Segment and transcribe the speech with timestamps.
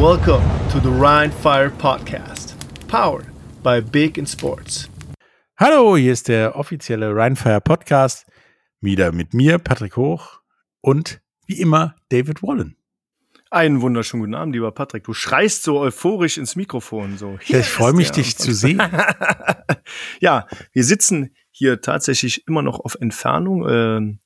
[0.00, 2.56] Welcome to the Rhine Fire Podcast,
[2.88, 3.26] powered
[3.62, 4.90] by Big in Sports.
[5.56, 8.26] Hallo, hier ist der offizielle Rheinfire Podcast.
[8.80, 10.40] Wieder mit mir, Patrick Hoch
[10.80, 12.76] und wie immer David Wallen.
[13.50, 15.04] Einen wunderschönen guten Abend, lieber Patrick.
[15.04, 17.16] Du schreist so euphorisch ins Mikrofon.
[17.16, 17.38] So.
[17.46, 18.82] Ja, ich freue mich, dich zu sehen.
[20.20, 24.18] ja, wir sitzen hier tatsächlich immer noch auf Entfernung, äh,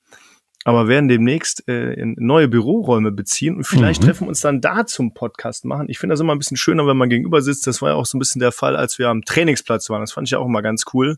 [0.68, 4.06] aber werden demnächst äh, in neue Büroräume beziehen und vielleicht mhm.
[4.06, 5.88] treffen wir uns dann da zum Podcast machen.
[5.88, 7.66] Ich finde das immer ein bisschen schöner, wenn man gegenüber sitzt.
[7.66, 10.02] Das war ja auch so ein bisschen der Fall, als wir am Trainingsplatz waren.
[10.02, 11.16] Das fand ich auch immer ganz cool.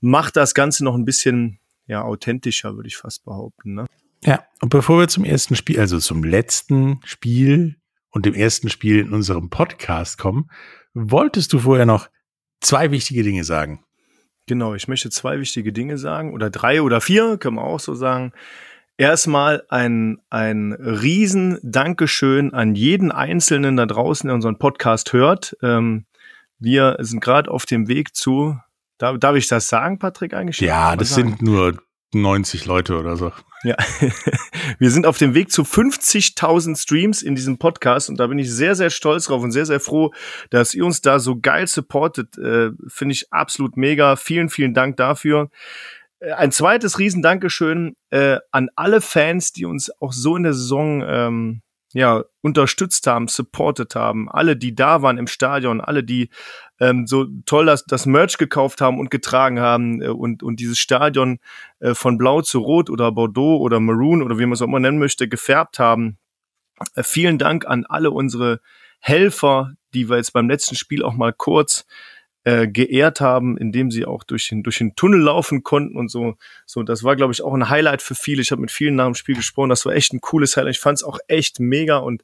[0.00, 3.74] Macht das Ganze noch ein bisschen ja, authentischer, würde ich fast behaupten.
[3.74, 3.86] Ne?
[4.24, 7.78] Ja, und bevor wir zum ersten Spiel, also zum letzten Spiel
[8.10, 10.48] und dem ersten Spiel in unserem Podcast kommen,
[10.94, 12.08] wolltest du vorher noch
[12.60, 13.84] zwei wichtige Dinge sagen.
[14.46, 17.94] Genau, ich möchte zwei wichtige Dinge sagen oder drei oder vier, können wir auch so
[17.94, 18.32] sagen.
[18.98, 25.56] Erstmal ein, ein riesen Dankeschön an jeden Einzelnen da draußen, der unseren Podcast hört.
[25.62, 26.04] Ähm,
[26.58, 28.58] wir sind gerade auf dem Weg zu,
[28.98, 30.60] darf, darf ich das sagen, Patrick, eigentlich?
[30.60, 31.30] Ja, das sagen?
[31.30, 31.78] sind nur
[32.14, 33.32] 90 Leute oder so.
[33.64, 33.76] Ja,
[34.78, 38.50] wir sind auf dem Weg zu 50.000 Streams in diesem Podcast und da bin ich
[38.50, 40.12] sehr, sehr stolz drauf und sehr, sehr froh,
[40.50, 42.36] dass ihr uns da so geil supportet.
[42.38, 44.16] Äh, Finde ich absolut mega.
[44.16, 45.50] Vielen, vielen Dank dafür.
[46.18, 51.04] Äh, ein zweites Riesendankeschön äh, an alle Fans, die uns auch so in der Saison
[51.06, 56.30] ähm, ja, unterstützt haben, supportet haben, alle, die da waren im Stadion, alle, die
[56.80, 60.78] ähm, so toll das, das Merch gekauft haben und getragen haben äh, und, und dieses
[60.78, 61.38] Stadion
[61.80, 64.80] äh, von Blau zu Rot oder Bordeaux oder Maroon oder wie man es auch immer
[64.80, 66.18] nennen möchte, gefärbt haben.
[66.94, 68.60] Äh, vielen Dank an alle unsere
[69.00, 71.86] Helfer, die wir jetzt beim letzten Spiel auch mal kurz
[72.44, 76.34] äh, geehrt haben, indem sie auch durch den, durch den Tunnel laufen konnten und so.
[76.66, 78.42] So, das war, glaube ich, auch ein Highlight für viele.
[78.42, 79.70] Ich habe mit vielen nach dem Spiel gesprochen.
[79.70, 80.74] Das war echt ein cooles Highlight.
[80.74, 82.22] Ich fand es auch echt mega und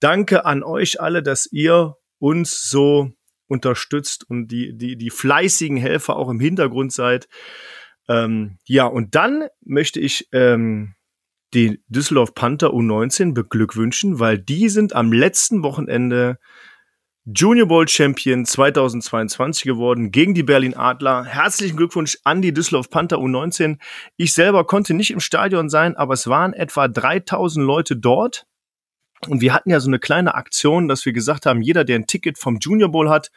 [0.00, 3.12] danke an euch alle, dass ihr uns so
[3.46, 7.28] unterstützt und die, die, die fleißigen Helfer auch im Hintergrund seid.
[8.08, 10.94] Ähm, ja, und dann möchte ich ähm,
[11.54, 16.38] die Düsseldorf Panther U19 beglückwünschen, weil die sind am letzten Wochenende
[17.26, 21.24] Junior Bowl Champion 2022 geworden gegen die Berlin Adler.
[21.24, 23.78] Herzlichen Glückwunsch an die Düsseldorf Panther U19.
[24.18, 28.46] Ich selber konnte nicht im Stadion sein, aber es waren etwa 3000 Leute dort.
[29.26, 32.06] Und wir hatten ja so eine kleine Aktion, dass wir gesagt haben, jeder, der ein
[32.06, 33.30] Ticket vom Junior Bowl hat,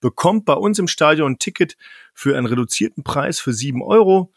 [0.00, 1.76] bekommt bei uns im Stadion ein Ticket
[2.14, 4.32] für einen reduzierten Preis für sieben Euro.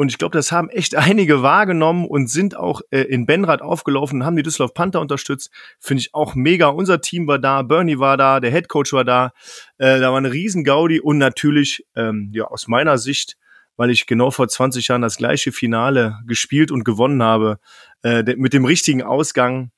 [0.00, 4.20] Und ich glaube, das haben echt einige wahrgenommen und sind auch äh, in Benrad aufgelaufen
[4.20, 5.50] und haben die Düsseldorf Panther unterstützt.
[5.78, 6.68] Finde ich auch mega.
[6.68, 9.34] Unser Team war da, Bernie war da, der Head Coach war da.
[9.76, 13.36] Äh, da war eine riesen Gaudi und natürlich, ähm, ja, aus meiner Sicht,
[13.76, 17.58] weil ich genau vor 20 Jahren das gleiche Finale gespielt und gewonnen habe,
[18.02, 19.70] äh, mit dem richtigen Ausgang.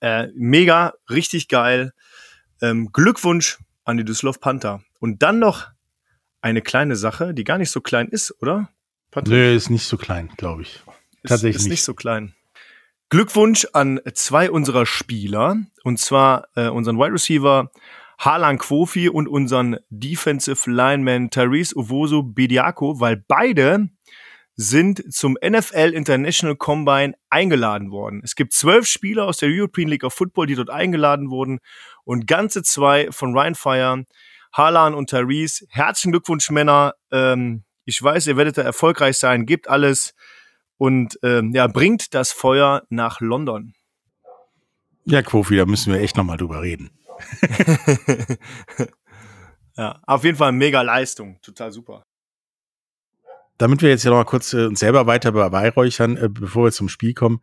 [0.00, 1.92] Äh, mega, richtig geil.
[2.60, 4.82] Ähm, Glückwunsch an die Düsseldorf Panther.
[5.00, 5.68] Und dann noch
[6.42, 8.68] eine kleine Sache, die gar nicht so klein ist, oder?
[9.12, 9.32] Patrick?
[9.32, 10.82] Nee, ist nicht so klein, glaube ich.
[11.22, 11.70] Tatsächlich ist, nicht.
[11.70, 12.34] nicht so klein.
[13.10, 17.70] Glückwunsch an zwei unserer Spieler, und zwar äh, unseren Wide Receiver
[18.18, 23.90] Harlan Quofi und unseren Defensive Lineman Therese Uvoso Bediako, weil beide
[24.54, 28.22] sind zum NFL International Combine eingeladen worden.
[28.24, 31.58] Es gibt zwölf Spieler aus der European League of Football, die dort eingeladen wurden
[32.04, 34.04] und ganze zwei von Ryan Fire,
[34.52, 35.66] Harlan und Therese.
[35.68, 36.94] Herzlichen Glückwunsch, Männer.
[37.10, 40.14] Ähm, ich weiß, ihr werdet da erfolgreich sein, gebt alles
[40.78, 43.74] und ähm, ja, bringt das Feuer nach London.
[45.04, 46.90] Ja, Kofi, da müssen wir echt nochmal drüber reden.
[49.76, 52.04] ja, auf jeden Fall mega Leistung, total super.
[53.58, 56.72] Damit wir jetzt ja noch mal kurz äh, uns selber weiter beweihräuchern, äh, bevor wir
[56.72, 57.40] zum Spiel kommen.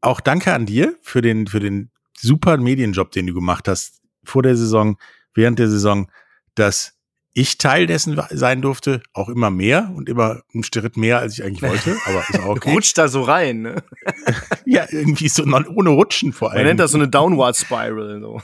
[0.00, 4.42] Auch danke an dir für den, für den super Medienjob, den du gemacht hast vor
[4.42, 4.98] der Saison,
[5.34, 6.10] während der Saison,
[6.54, 6.93] dass
[7.34, 11.44] ich Teil dessen sein durfte, auch immer mehr und immer ein Schritt mehr, als ich
[11.44, 12.72] eigentlich wollte, aber ist auch okay.
[12.72, 13.82] Rutscht da so rein, ne?
[14.64, 16.60] ja, irgendwie so ohne Rutschen vor allem.
[16.60, 18.40] Man nennt das so eine Downward Spiral, so.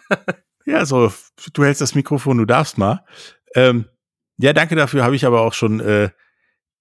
[0.66, 1.12] ja, so,
[1.54, 3.02] du hältst das Mikrofon, du darfst mal.
[3.54, 3.86] Ähm,
[4.36, 6.10] ja, danke dafür, habe ich aber auch schon äh,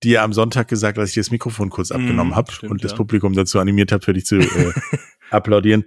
[0.03, 3.33] dir am Sonntag gesagt, dass ich das Mikrofon kurz abgenommen mm, habe und das Publikum
[3.33, 4.73] dazu animiert habe, für dich zu äh,
[5.31, 5.85] applaudieren.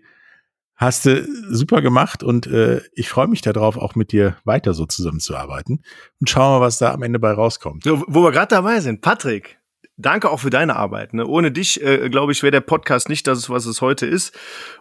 [0.81, 4.87] Hast du super gemacht und äh, ich freue mich darauf, auch mit dir weiter so
[4.87, 5.85] zusammenzuarbeiten.
[6.21, 7.85] Und schauen wir was da am Ende bei rauskommt.
[7.85, 9.59] So, wo wir gerade dabei sind, Patrick,
[9.99, 11.13] danke auch für deine Arbeit.
[11.13, 11.27] Ne?
[11.27, 14.35] Ohne dich, äh, glaube ich, wäre der Podcast nicht das, was es heute ist.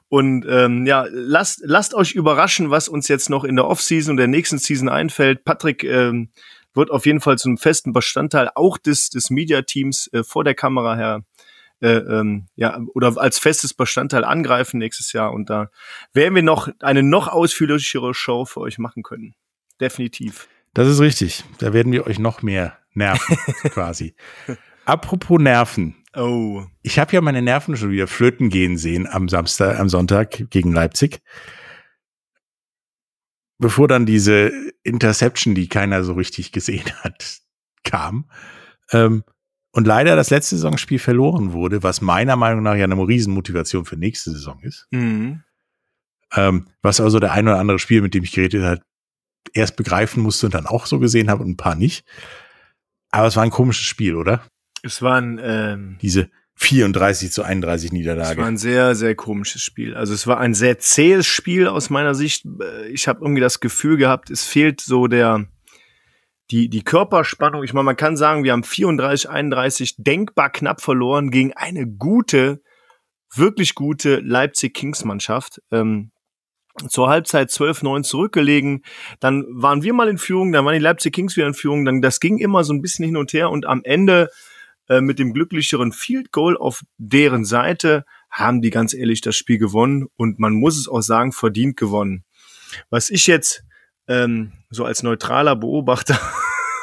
[0.07, 4.18] Und ähm, ja, lasst, lasst euch überraschen, was uns jetzt noch in der Offseason und
[4.18, 5.44] der nächsten Season einfällt.
[5.44, 6.30] Patrick ähm,
[6.74, 10.56] wird auf jeden Fall zu einem festen Bestandteil auch des, des Media-Teams äh, vor der
[10.56, 11.24] Kamera her
[11.81, 15.34] äh, ähm, ja, oder als festes Bestandteil angreifen nächstes Jahr.
[15.34, 15.70] Und da
[16.14, 19.36] werden wir noch eine noch ausführlichere Show für euch machen können.
[19.80, 20.48] Definitiv.
[20.74, 21.44] Das ist richtig.
[21.60, 23.38] Da werden wir euch noch mehr nerven,
[23.70, 24.16] quasi.
[24.86, 25.96] Apropos Nerven.
[26.16, 26.66] Oh.
[26.81, 30.74] Ich habe ja meine Nerven schon wieder flöten gehen sehen am Samstag, am Sonntag gegen
[30.74, 31.22] Leipzig.
[33.60, 34.52] Bevor dann diese
[34.84, 37.40] Interception, die keiner so richtig gesehen hat,
[37.84, 38.30] kam.
[38.92, 39.24] Ähm,
[39.71, 43.98] und leider das letzte Saisonspiel verloren wurde, was meiner Meinung nach ja eine Riesenmotivation für
[43.98, 44.88] nächste Saison ist.
[44.92, 45.44] Mhm.
[46.36, 48.81] Ähm, was also der ein oder andere Spiel, mit dem ich geredet habe,
[49.54, 52.06] erst begreifen musste und dann auch so gesehen habe und ein paar nicht.
[53.12, 54.44] Aber es war ein komisches Spiel, oder?
[54.83, 58.31] Es war ein ähm, diese 34 zu 31 Niederlage.
[58.31, 59.95] Es war ein sehr, sehr komisches Spiel.
[59.95, 62.45] Also es war ein sehr zähes Spiel aus meiner Sicht.
[62.92, 65.48] Ich habe irgendwie das Gefühl gehabt, es fehlt so der
[66.51, 71.31] die, die Körperspannung, ich meine, man kann sagen, wir haben 34, 31 denkbar knapp verloren
[71.31, 72.62] gegen eine gute,
[73.34, 75.62] wirklich gute Leipzig Kings Mannschaft.
[75.72, 76.12] Ähm,
[76.88, 78.84] zur Halbzeit 12-9 zurückgelegen.
[79.19, 81.84] Dann waren wir mal in Führung, dann waren die Leipzig Kings wieder in Führung.
[81.84, 84.30] Dann, das ging immer so ein bisschen hin und her und am Ende
[84.88, 89.57] äh, mit dem glücklicheren Field Goal auf deren Seite haben die ganz ehrlich das Spiel
[89.57, 92.24] gewonnen und man muss es auch sagen, verdient gewonnen.
[92.90, 93.63] Was ich jetzt
[94.07, 96.19] ähm, so als neutraler Beobachter,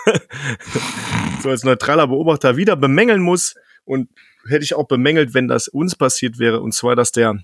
[1.43, 3.55] so als neutraler Beobachter wieder bemängeln muss
[3.85, 4.09] und
[4.49, 7.39] hätte ich auch bemängelt, wenn das uns passiert wäre, und zwar, dass der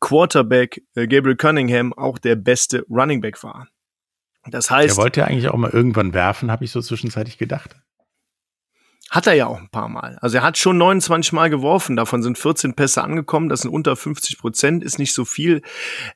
[0.00, 3.68] Quarterback äh, Gabriel Cunningham auch der beste Running Back war.
[4.48, 4.96] Das heißt.
[4.96, 7.76] Er wollte ja eigentlich auch mal irgendwann werfen, habe ich so zwischenzeitlich gedacht.
[9.08, 10.18] Hat er ja auch ein paar Mal.
[10.20, 13.94] Also er hat schon 29 Mal geworfen, davon sind 14 Pässe angekommen, das sind unter
[13.94, 15.62] 50 Prozent, ist nicht so viel.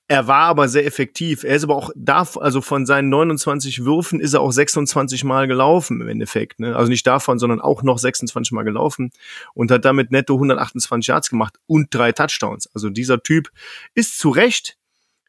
[0.08, 1.44] Er war aber sehr effektiv.
[1.44, 5.46] Er ist aber auch da, also von seinen 29 Würfen ist er auch 26 Mal
[5.46, 6.58] gelaufen im Endeffekt.
[6.58, 6.74] Ne?
[6.74, 9.12] Also nicht davon, sondern auch noch 26 Mal gelaufen
[9.54, 12.68] und hat damit netto 128 Yards gemacht und drei Touchdowns.
[12.74, 13.50] Also dieser Typ
[13.94, 14.76] ist zu Recht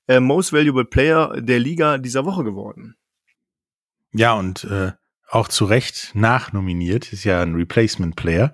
[0.07, 2.95] äh, Most Valuable Player der Liga dieser Woche geworden.
[4.13, 4.93] Ja, und äh
[5.31, 8.53] auch zu Recht nachnominiert, ist ja ein Replacement-Player.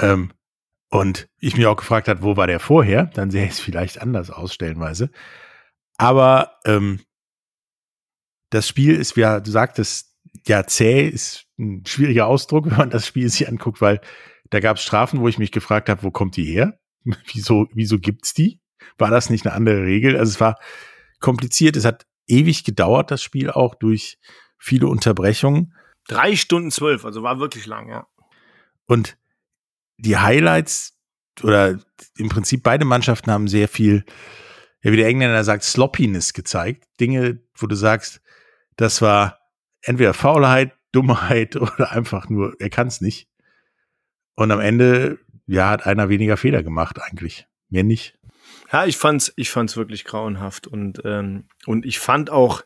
[0.00, 0.32] Ähm,
[0.90, 3.06] und ich mir auch gefragt hat, wo war der vorher?
[3.06, 5.10] Dann sähe es vielleicht anders aus, stellenweise.
[5.96, 7.00] Aber ähm,
[8.50, 10.16] das Spiel ist, wie du sagtest,
[10.46, 14.00] ja, zäh ist ein schwieriger Ausdruck, wenn man das Spiel sich anguckt, weil
[14.50, 16.78] da gab es Strafen, wo ich mich gefragt habe, wo kommt die her?
[17.32, 18.60] wieso, wieso gibt's die?
[18.96, 20.16] War das nicht eine andere Regel?
[20.16, 20.58] Also es war
[21.20, 24.18] kompliziert, es hat ewig gedauert, das Spiel auch durch
[24.58, 25.74] viele Unterbrechungen.
[26.06, 28.06] Drei Stunden zwölf, also war wirklich lang, ja.
[28.86, 29.18] Und
[29.98, 30.98] die Highlights
[31.42, 31.78] oder
[32.16, 34.04] im Prinzip beide Mannschaften haben sehr viel,
[34.82, 36.84] ja, wie der Engländer sagt, Sloppiness gezeigt.
[37.00, 38.20] Dinge, wo du sagst,
[38.76, 39.38] das war
[39.82, 43.28] entweder Faulheit, Dummheit oder einfach nur, er kann es nicht.
[44.34, 47.46] Und am Ende, ja, hat einer weniger Fehler gemacht eigentlich.
[47.68, 48.18] Mehr nicht.
[48.72, 52.62] Ja, ich fand's, ich fand's wirklich grauenhaft und ähm, und ich fand auch,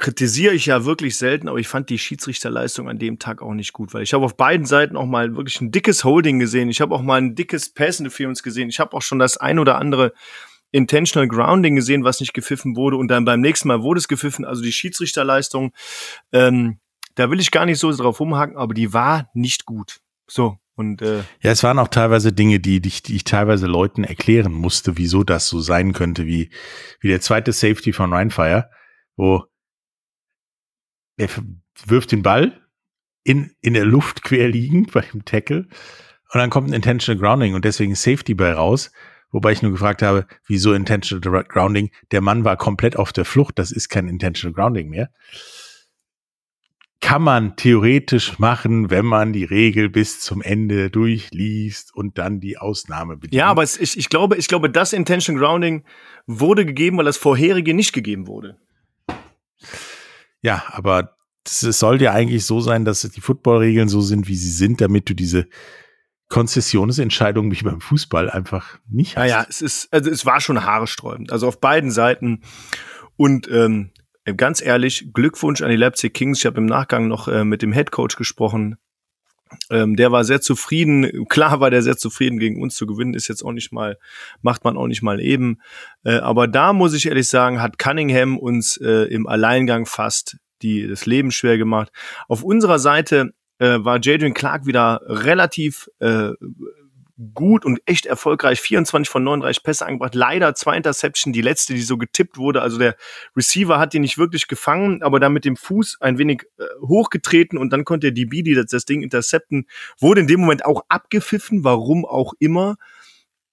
[0.00, 3.72] kritisiere ich ja wirklich selten, aber ich fand die Schiedsrichterleistung an dem Tag auch nicht
[3.72, 6.68] gut, weil ich habe auf beiden Seiten auch mal wirklich ein dickes Holding gesehen.
[6.68, 8.68] Ich habe auch mal ein dickes Pass Interference gesehen.
[8.68, 10.12] Ich habe auch schon das ein oder andere
[10.72, 14.44] Intentional Grounding gesehen, was nicht gepfiffen wurde und dann beim nächsten Mal wurde es gepfiffen.
[14.44, 15.72] Also die Schiedsrichterleistung,
[16.32, 16.80] ähm,
[17.14, 20.00] da will ich gar nicht so drauf rumhaken, aber die war nicht gut.
[20.28, 20.56] So.
[20.76, 24.52] Und, äh, ja, es waren auch teilweise Dinge, die, die, die ich teilweise Leuten erklären
[24.52, 26.48] musste, wieso das so sein könnte, wie,
[27.00, 28.70] wie der zweite Safety von Rhinefire,
[29.16, 29.44] wo
[31.20, 31.28] er
[31.86, 32.60] wirft den Ball
[33.22, 35.68] in, in der Luft quer liegend bei dem Tackle
[36.32, 38.92] und dann kommt ein Intentional Grounding und deswegen Safety bei raus.
[39.32, 41.90] Wobei ich nur gefragt habe, wieso Intentional Grounding?
[42.10, 45.10] Der Mann war komplett auf der Flucht, das ist kein Intentional Grounding mehr.
[47.00, 52.58] Kann man theoretisch machen, wenn man die Regel bis zum Ende durchliest und dann die
[52.58, 53.34] Ausnahme bedient.
[53.38, 55.84] Ja, aber es, ich, ich glaube, ich glaube, das Intentional Grounding
[56.26, 58.58] wurde gegeben, weil das vorherige nicht gegeben wurde.
[60.42, 64.50] Ja, aber es soll ja eigentlich so sein, dass die Footballregeln so sind, wie sie
[64.50, 65.46] sind, damit du diese
[66.28, 69.22] Konzessionsentscheidungen wie beim Fußball einfach nicht hast.
[69.22, 71.32] Naja, es ist, also es war schon haaresträubend.
[71.32, 72.42] Also auf beiden Seiten.
[73.16, 73.90] Und ähm,
[74.36, 76.38] ganz ehrlich, Glückwunsch an die Leipzig Kings.
[76.38, 78.76] Ich habe im Nachgang noch äh, mit dem Head Coach gesprochen.
[79.70, 81.26] Ähm, der war sehr zufrieden.
[81.28, 83.98] Klar war der sehr zufrieden, gegen uns zu gewinnen, ist jetzt auch nicht mal,
[84.42, 85.58] macht man auch nicht mal eben.
[86.04, 90.86] Äh, aber da muss ich ehrlich sagen, hat Cunningham uns äh, im Alleingang fast die,
[90.86, 91.90] das Leben schwer gemacht.
[92.28, 96.30] Auf unserer Seite äh, war Jadrian Clark wieder relativ äh,
[97.34, 98.60] gut und echt erfolgreich.
[98.60, 100.14] 24 von 39 Pässe angebracht.
[100.14, 102.62] Leider zwei Interception, die letzte, die so getippt wurde.
[102.62, 102.96] Also der
[103.36, 107.58] Receiver hat die nicht wirklich gefangen, aber dann mit dem Fuß ein wenig äh, hochgetreten
[107.58, 109.66] und dann konnte der DB, die das, das Ding intercepten,
[109.98, 112.76] wurde in dem Moment auch abgepfiffen, warum auch immer.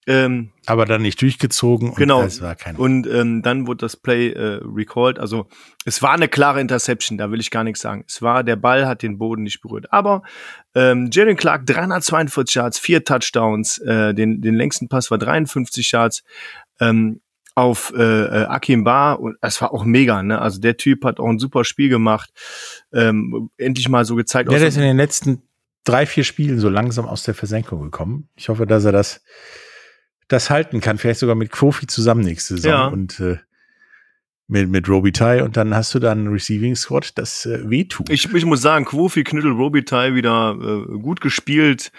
[0.07, 1.89] Ähm, aber dann nicht durchgezogen.
[1.89, 2.23] Und genau.
[2.39, 5.19] War kein und ähm, dann wurde das Play äh, recalled.
[5.19, 5.47] Also
[5.83, 8.05] es war eine klare Interception, da will ich gar nichts sagen.
[8.07, 9.91] Es war, der Ball hat den Boden nicht berührt.
[9.91, 10.23] Aber
[10.73, 16.23] ähm, Jalen Clark 342 Yards, vier Touchdowns, äh, den, den längsten Pass war 53 Yards.
[16.79, 17.19] Ähm,
[17.53, 20.39] auf äh, äh, Akim Bar und es war auch mega, ne?
[20.39, 22.29] Also der Typ hat auch ein super Spiel gemacht.
[22.93, 24.51] Ähm, endlich mal so gezeigt.
[24.51, 25.41] Der ist in den letzten
[25.83, 28.29] drei, vier Spielen so langsam aus der Versenkung gekommen.
[28.35, 29.23] Ich hoffe, dass er das
[30.27, 30.97] das halten kann.
[30.97, 32.87] Vielleicht sogar mit Kofi zusammen nächste Saison ja.
[32.87, 33.37] und äh,
[34.47, 38.09] mit, mit Robitaille und dann hast du dann einen Receiving Squad, das äh, wehtut.
[38.09, 41.91] Ich, ich muss sagen, Kofi, Knüttel, Robitaille wieder äh, gut gespielt,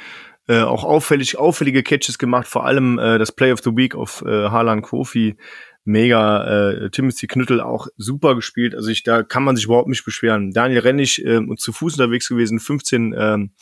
[0.49, 4.23] äh, auch auffällig, auffällige Catches gemacht, vor allem äh, das Play of the Week auf
[4.27, 5.37] äh, Harlan Kofi.
[5.85, 8.75] Mega, äh, Timothy Knüttel auch super gespielt.
[8.75, 10.51] Also ich, da kann man sich überhaupt nicht beschweren.
[10.53, 13.53] Daniel Rennig äh, zu Fuß unterwegs gewesen, 15 ähm,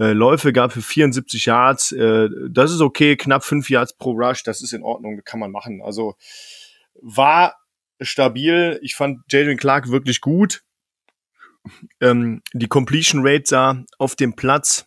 [0.00, 1.92] äh, Läufe gab für 74 Yards.
[1.92, 5.50] Äh, das ist okay, knapp 5 Yards pro Rush, das ist in Ordnung, kann man
[5.50, 5.82] machen.
[5.84, 6.16] Also
[6.94, 7.54] war
[8.00, 8.78] stabil.
[8.82, 10.62] Ich fand Jadon Clark wirklich gut.
[12.00, 14.86] Ähm, die Completion Rate sah auf dem Platz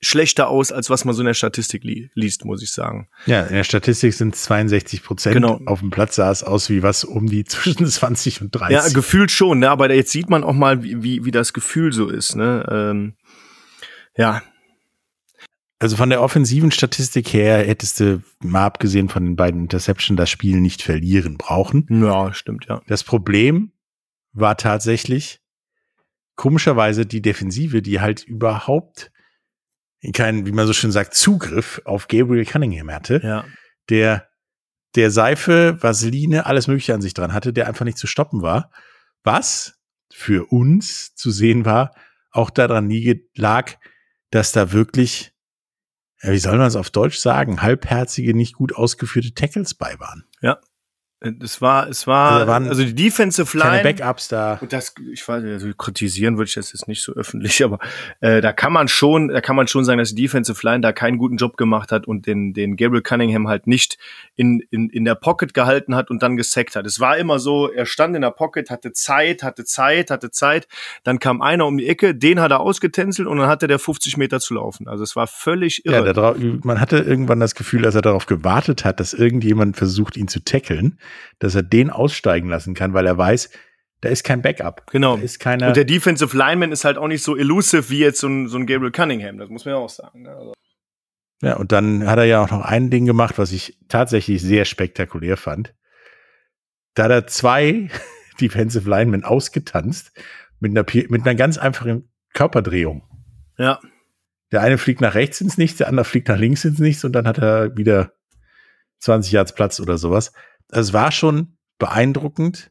[0.00, 3.08] schlechter aus, als was man so in der Statistik li liest, muss ich sagen.
[3.24, 5.34] Ja, in der Statistik sind 62 Prozent.
[5.34, 5.60] Genau.
[5.66, 8.72] Auf dem Platz sah es aus wie was um die zwischen 20 und 30.
[8.72, 9.70] Ja, gefühlt schon, ne?
[9.70, 12.36] aber jetzt sieht man auch mal, wie, wie, wie das Gefühl so ist.
[12.36, 12.64] Ne?
[12.70, 13.16] Ähm,
[14.16, 14.42] ja.
[15.78, 20.30] Also von der offensiven Statistik her hättest du mal abgesehen von den beiden Interception das
[20.30, 21.86] Spiel nicht verlieren brauchen.
[21.90, 22.80] Ja, stimmt, ja.
[22.86, 23.72] Das Problem
[24.32, 25.40] war tatsächlich
[26.34, 29.10] komischerweise die Defensive, die halt überhaupt
[30.14, 33.20] keinen, wie man so schön sagt, Zugriff auf Gabriel Cunningham hatte.
[33.22, 33.44] Ja.
[33.90, 34.28] Der,
[34.94, 38.70] der Seife, Vaseline, alles Mögliche an sich dran hatte, der einfach nicht zu stoppen war.
[39.24, 39.78] Was
[40.10, 41.94] für uns zu sehen war,
[42.30, 43.74] auch daran nie lag,
[44.30, 45.32] dass da wirklich,
[46.20, 50.26] wie soll man es auf Deutsch sagen, halbherzige, nicht gut ausgeführte Tackles bei waren.
[50.40, 50.60] Ja,
[51.20, 53.82] es war, es war, also, also die Defensive Line.
[53.82, 54.58] Keine Backups da.
[54.60, 57.78] Und das, ich weiß nicht, also kritisieren würde ich das jetzt nicht so öffentlich, aber
[58.20, 60.92] äh, da kann man schon, da kann man schon sagen, dass die Defensive Line da
[60.92, 63.96] keinen guten Job gemacht hat und den, den Gabriel Cunningham halt nicht
[64.34, 66.86] in, in, in der Pocket gehalten hat und dann gesackt hat.
[66.86, 70.68] Es war immer so, er stand in der Pocket, hatte Zeit, hatte Zeit, hatte Zeit,
[71.02, 74.18] dann kam einer um die Ecke, den hat er ausgetänzelt und dann hatte der 50
[74.18, 74.86] Meter zu laufen.
[74.86, 76.12] Also es war völlig irre.
[76.14, 80.28] Ja, man hatte irgendwann das Gefühl, dass er darauf gewartet hat, dass irgendjemand versucht, ihn
[80.28, 80.98] zu tackeln
[81.38, 83.50] dass er den aussteigen lassen kann, weil er weiß,
[84.00, 84.86] da ist kein Backup.
[84.90, 85.16] Genau.
[85.16, 88.20] Da ist keine und der Defensive Lineman ist halt auch nicht so elusive wie jetzt
[88.20, 90.22] so ein, so ein Gabriel Cunningham, das muss man ja auch sagen.
[90.22, 90.30] Ne?
[90.30, 90.52] Also.
[91.42, 94.64] Ja, und dann hat er ja auch noch ein Ding gemacht, was ich tatsächlich sehr
[94.64, 95.74] spektakulär fand.
[96.94, 97.90] Da hat er zwei
[98.40, 100.12] Defensive Linemen ausgetanzt
[100.60, 103.02] mit einer, mit einer ganz einfachen Körperdrehung.
[103.58, 103.80] Ja.
[104.52, 107.12] Der eine fliegt nach rechts ins Nichts, der andere fliegt nach links ins Nichts und
[107.12, 108.12] dann hat er wieder
[109.00, 110.32] 20 Yards Platz oder sowas
[110.68, 112.70] es war schon beeindruckend.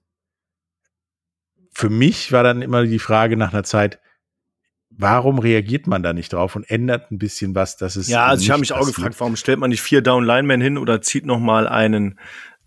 [1.71, 3.99] Für mich war dann immer die Frage nach einer Zeit,
[4.89, 8.43] warum reagiert man da nicht drauf und ändert ein bisschen was, dass es Ja, also
[8.43, 11.25] ich habe mich auch gefragt, warum stellt man nicht vier Down Linemen hin oder zieht
[11.25, 12.19] noch mal einen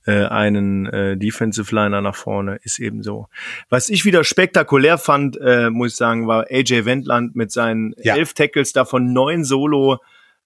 [0.07, 3.29] äh, einen äh, Defensive Liner nach vorne, ist eben so.
[3.69, 8.17] Was ich wieder spektakulär fand, äh, muss ich sagen, war AJ Wendland mit seinen ja.
[8.17, 9.99] elf Tackles, davon neun Solo,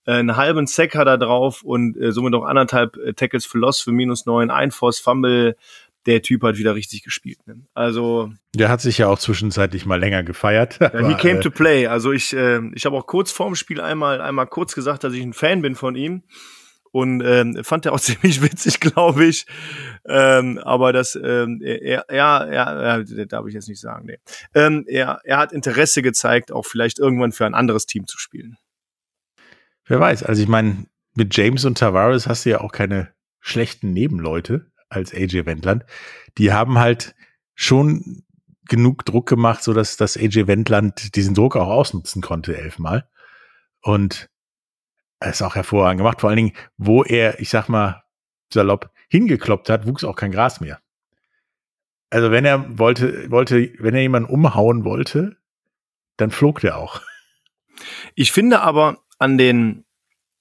[0.05, 3.81] einen halben Sack hat er drauf und äh, somit noch anderthalb äh, Tackles für Loss
[3.81, 5.57] für minus neun, ein Force Fumble.
[6.07, 7.39] Der Typ hat wieder richtig gespielt.
[7.47, 7.61] Ne?
[7.75, 10.81] Also der hat sich ja auch zwischenzeitlich mal länger gefeiert.
[10.81, 11.87] Ja, he came to play.
[11.87, 15.23] Also ich, äh, ich habe auch kurz vorm Spiel einmal einmal kurz gesagt, dass ich
[15.23, 16.25] ein Fan bin von ihm
[16.93, 19.47] und ähm, fand er auch ziemlich witzig, glaube ich.
[20.07, 24.07] Ähm, aber das, ähm, er, ja, ja, ja, darf ich jetzt nicht sagen.
[24.07, 24.19] Nee.
[24.55, 28.59] Ähm, er, er hat Interesse gezeigt, auch vielleicht irgendwann für ein anderes Team zu spielen.
[29.85, 33.93] Wer weiß, also ich meine, mit James und Tavares hast du ja auch keine schlechten
[33.93, 35.85] Nebenleute als AJ Wendland.
[36.39, 37.15] Die haben halt
[37.55, 38.25] schon
[38.69, 43.09] genug Druck gemacht, so dass das AJ Wendland diesen Druck auch ausnutzen konnte elfmal.
[43.83, 44.31] Und
[45.21, 46.21] er ist auch hervorragend gemacht.
[46.21, 48.03] Vor allen Dingen, wo er, ich sag mal,
[48.53, 50.81] salopp hingekloppt hat, wuchs auch kein Gras mehr.
[52.11, 55.37] Also wenn er wollte, wollte, wenn er jemanden umhauen wollte,
[56.17, 57.01] dann flog der auch.
[58.15, 59.85] Ich finde aber, an den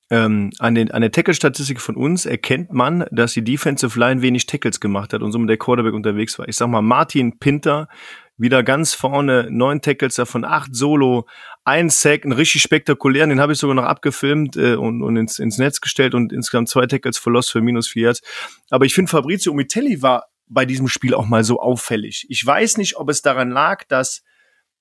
[0.10, 4.46] ähm, an, den, an der Tackle-Statistik von uns erkennt man, dass die Defensive Line wenig
[4.46, 6.50] Tackles gemacht hat und somit der Quarterback unterwegs war.
[6.50, 7.88] Ich sag mal, Martin Pinter
[8.36, 11.28] wieder ganz vorne, neun Tackles davon, acht Solo,
[11.64, 15.40] ein Sack, einen richtig spektakulären, den habe ich sogar noch abgefilmt äh, und, und ins,
[15.40, 18.22] ins Netz gestellt und insgesamt zwei Tackles für Loss für minus vier Yards.
[18.70, 22.26] Aber ich finde, Fabrizio Umitelli war bei diesem Spiel auch mal so auffällig.
[22.28, 24.24] Ich weiß nicht, ob es daran lag, dass,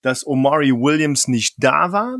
[0.02, 2.18] dass Omari Williams nicht da war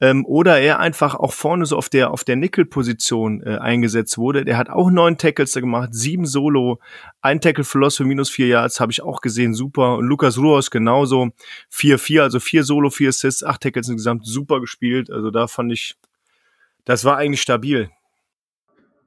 [0.00, 4.44] ähm, oder er einfach auch vorne so auf der auf der Nickel-Position äh, eingesetzt wurde.
[4.44, 6.80] Der hat auch neun Tackles da gemacht, sieben Solo,
[7.20, 9.96] ein Tackle für Loss für minus vier Yards, habe ich auch gesehen, super.
[9.96, 11.30] Und Lukas Ruos genauso,
[11.68, 15.10] vier vier, also vier Solo, vier Assists, acht Tackles insgesamt, super gespielt.
[15.10, 15.96] Also da fand ich,
[16.84, 17.90] das war eigentlich stabil.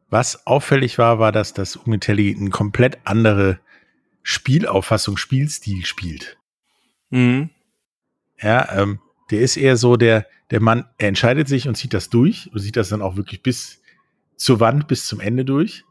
[0.09, 3.59] Was auffällig war, war, dass das Umitelli eine komplett andere
[4.23, 6.37] Spielauffassung, Spielstil spielt.
[7.11, 7.49] Mhm.
[8.41, 8.99] Ja, ähm,
[9.31, 12.59] der ist eher so der, der Mann, er entscheidet sich und zieht das durch und
[12.59, 13.81] sieht das dann auch wirklich bis
[14.35, 15.83] zur Wand, bis zum Ende durch,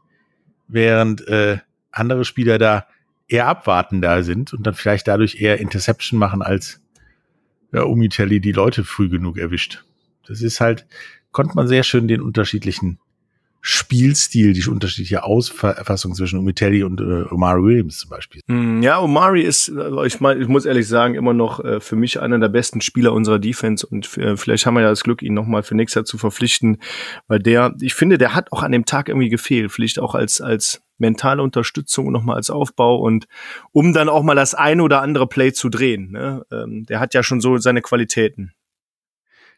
[0.67, 1.57] während äh,
[1.91, 2.87] andere Spieler da
[3.27, 6.81] eher abwarten da sind und dann vielleicht dadurch eher Interception machen, als
[7.71, 9.83] ja, Umitelli die Leute früh genug erwischt.
[10.27, 10.85] Das ist halt,
[11.31, 12.99] konnte man sehr schön den unterschiedlichen
[13.63, 18.41] Spielstil, die unterschiedliche Ausfassung zwischen Umitelli und äh, Omari Williams zum Beispiel.
[18.47, 21.95] Hm, ja, Omari ist, äh, ich meine, ich muss ehrlich sagen, immer noch äh, für
[21.95, 25.21] mich einer der besten Spieler unserer Defense und äh, vielleicht haben wir ja das Glück,
[25.21, 26.77] ihn nochmal für nächstes Jahr zu verpflichten,
[27.27, 30.41] weil der, ich finde, der hat auch an dem Tag irgendwie gefehlt, vielleicht auch als,
[30.41, 33.27] als mentale Unterstützung und nochmal als Aufbau und
[33.71, 36.11] um dann auch mal das eine oder andere Play zu drehen.
[36.11, 36.45] Ne?
[36.51, 38.53] Ähm, der hat ja schon so seine Qualitäten.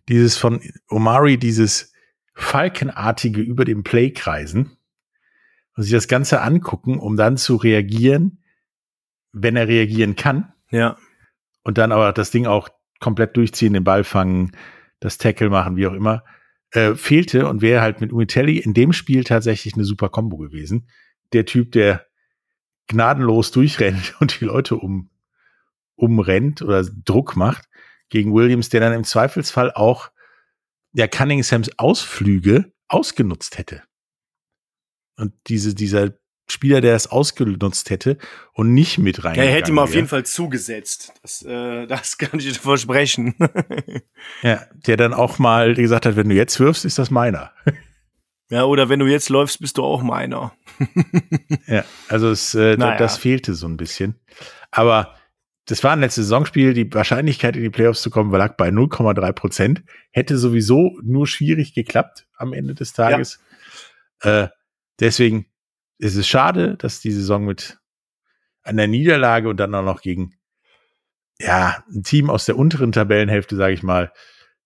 [0.10, 1.93] Dieses von Omari, dieses
[2.34, 4.78] Falkenartige über dem Play kreisen
[5.76, 8.44] und sich das Ganze angucken, um dann zu reagieren,
[9.32, 10.54] wenn er reagieren kann.
[10.72, 10.98] Ja.
[11.64, 14.52] Und dann aber das Ding auch komplett durchziehen, den Ball fangen,
[15.00, 16.24] das Tackle machen, wie auch immer,
[16.72, 20.88] äh, fehlte und wäre halt mit Umitelli in dem Spiel tatsächlich eine super Combo gewesen.
[21.34, 22.06] Der Typ, der
[22.88, 25.10] gnadenlos durchrennt und die Leute um,
[25.96, 27.70] umrennt oder Druck macht,
[28.10, 30.12] gegen Williams, der dann im Zweifelsfall auch
[30.94, 33.84] der Cunninghams Ausflüge ausgenutzt hätte.
[35.18, 36.14] Und diese, dieser
[36.48, 38.18] Spieler, der es ausgenutzt hätte
[38.54, 39.36] und nicht mit rein.
[39.36, 41.14] Ja, er hätte ihm auf jeden Fall zugesetzt.
[41.22, 43.36] Das, äh, das kann ich dir versprechen.
[44.42, 47.52] ja, der dann auch mal gesagt hat, wenn du jetzt wirfst, ist das meiner.
[48.50, 50.54] ja, oder wenn du jetzt läufst, bist du auch meiner.
[51.68, 52.98] ja, also es, äh, naja.
[52.98, 54.20] das fehlte so ein bisschen.
[54.70, 55.16] Aber
[55.66, 56.74] das war ein letztes Saisonspiel.
[56.74, 59.84] Die Wahrscheinlichkeit, in die Playoffs zu kommen, lag bei 0,3 Prozent.
[60.12, 63.40] Hätte sowieso nur schwierig geklappt am Ende des Tages.
[64.24, 64.44] Ja.
[64.44, 64.50] Äh,
[65.00, 65.46] deswegen
[65.98, 67.80] ist es schade, dass die Saison mit
[68.64, 70.36] einer Niederlage und dann auch noch gegen
[71.40, 74.12] ja, ein Team aus der unteren Tabellenhälfte, sage ich mal,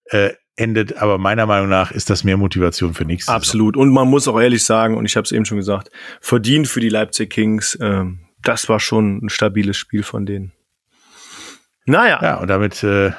[0.06, 0.98] äh, endet.
[0.98, 3.76] Aber meiner Meinung nach ist das mehr Motivation für nächstes Absolut.
[3.76, 3.88] Saison.
[3.88, 6.80] Und man muss auch ehrlich sagen, und ich habe es eben schon gesagt, verdient für
[6.80, 7.78] die Leipzig Kings.
[7.82, 10.54] Ähm, das war schon ein stabiles Spiel von denen.
[11.90, 12.20] Naja.
[12.22, 13.14] Ja, und damit äh,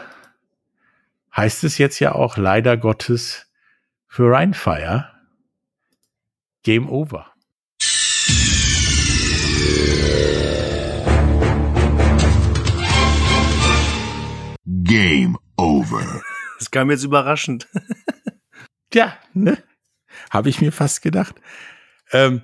[1.35, 3.51] heißt es jetzt ja auch leider Gottes
[4.07, 5.11] für Rheinfire
[6.65, 7.33] Game Over.
[14.67, 16.21] Game Over.
[16.59, 17.69] Das kam jetzt überraschend.
[18.93, 19.57] ja, ne?
[20.31, 21.37] Habe ich mir fast gedacht.
[22.13, 22.43] Ähm,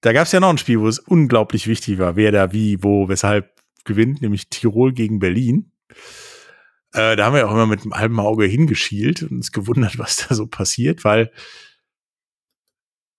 [0.00, 2.82] da gab es ja noch ein Spiel, wo es unglaublich wichtig war, wer da wie,
[2.82, 3.57] wo, weshalb
[3.88, 5.72] gewinnt, nämlich Tirol gegen Berlin.
[6.92, 10.28] Äh, da haben wir auch immer mit einem halben Auge hingeschielt und uns gewundert, was
[10.28, 11.32] da so passiert, weil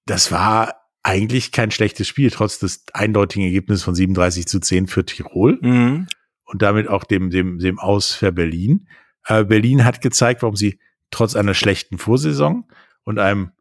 [0.05, 5.05] das war eigentlich kein schlechtes Spiel, trotz des eindeutigen Ergebnisses von 37 zu 10 für
[5.05, 6.07] Tirol mhm.
[6.43, 8.87] und damit auch dem, dem, dem Aus für Berlin.
[9.25, 10.79] Äh, Berlin hat gezeigt, warum sie
[11.11, 12.69] trotz einer schlechten Vorsaison
[13.03, 13.51] und einem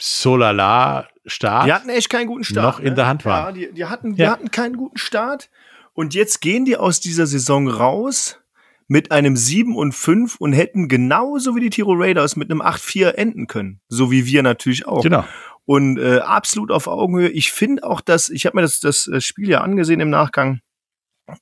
[0.00, 1.66] Solala Start.
[1.66, 2.64] Die hatten echt keinen guten Start.
[2.64, 2.94] Noch in ne?
[2.94, 3.54] der Hand waren.
[3.54, 4.30] Ja, die, die hatten, die ja.
[4.30, 5.50] hatten keinen guten Start.
[5.98, 8.38] Und jetzt gehen die aus dieser Saison raus
[8.86, 13.14] mit einem 7 und 5 und hätten genauso wie die Tiro Raiders mit einem 8-4
[13.14, 13.80] enden können.
[13.88, 15.02] So wie wir natürlich auch.
[15.02, 15.24] Genau.
[15.64, 17.30] Und äh, absolut auf Augenhöhe.
[17.30, 20.60] Ich finde auch, dass, ich habe mir das, das Spiel ja angesehen im Nachgang.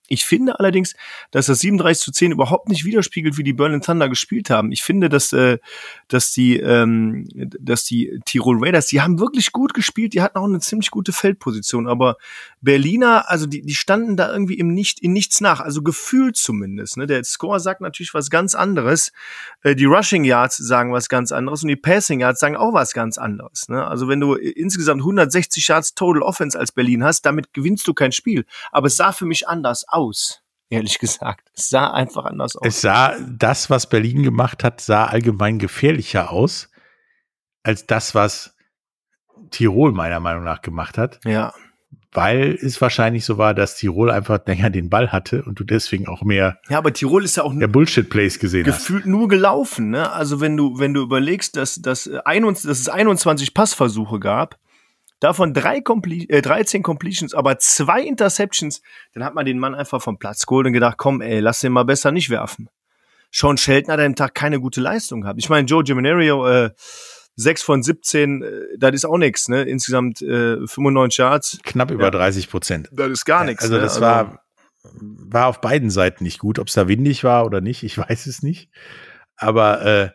[0.08, 0.94] Ich finde allerdings,
[1.30, 4.72] dass das 37 zu 10 überhaupt nicht widerspiegelt, wie die Berlin Thunder gespielt haben.
[4.72, 5.58] Ich finde, dass, äh,
[6.08, 10.44] dass, die, ähm, dass die Tirol Raiders, die haben wirklich gut gespielt, die hatten auch
[10.44, 12.16] eine ziemlich gute Feldposition, aber
[12.60, 16.96] Berliner, also die, die standen da irgendwie im nicht, in nichts nach, also gefühlt zumindest.
[16.96, 17.06] Ne?
[17.06, 19.12] Der Score sagt natürlich was ganz anderes,
[19.62, 22.92] äh, die Rushing Yards sagen was ganz anderes und die Passing Yards sagen auch was
[22.92, 23.68] ganz anderes.
[23.68, 23.86] Ne?
[23.86, 28.12] Also wenn du insgesamt 160 Yards Total Offense als Berlin hast, damit gewinnst du kein
[28.12, 28.44] Spiel.
[28.72, 31.50] Aber es sah für mich anders anders aus ehrlich gesagt.
[31.54, 32.66] Es sah einfach anders aus.
[32.66, 36.70] Es sah, das, was Berlin gemacht hat, sah allgemein gefährlicher aus,
[37.62, 38.54] als das, was
[39.50, 41.20] Tirol meiner Meinung nach gemacht hat.
[41.24, 41.52] Ja.
[42.12, 46.08] weil es wahrscheinlich so war, dass Tirol einfach länger den Ball hatte und du deswegen
[46.08, 46.58] auch mehr.
[46.70, 49.08] Ja, aber Tirol ist ja auch der Bullshit Plays gesehen gefühlt hast.
[49.08, 49.90] nur gelaufen.
[49.90, 50.10] Ne?
[50.10, 54.58] Also wenn du wenn du überlegst, dass dass, 21, dass es 21 Passversuche gab,
[55.26, 60.00] davon drei Comple äh, 13 Completions, aber zwei Interceptions, dann hat man den Mann einfach
[60.00, 62.68] vom Platz geholt und gedacht, komm, ey, lass den mal besser nicht werfen.
[63.30, 65.38] Sean Shelton hat an dem Tag keine gute Leistung gehabt.
[65.38, 66.70] Ich meine, Joe Giminario, äh,
[67.36, 69.62] 6 von 17, äh, das ist auch nichts, ne?
[69.62, 71.58] Insgesamt äh, 95 Yards.
[71.62, 72.10] Knapp über ja.
[72.10, 72.88] 30 Prozent.
[72.92, 73.62] Das ist gar nichts.
[73.62, 74.00] Also, das ne?
[74.00, 74.38] war, also
[75.02, 76.58] war auf beiden Seiten nicht gut.
[76.58, 78.70] Ob es da windig war oder nicht, ich weiß es nicht.
[79.36, 80.10] Aber äh,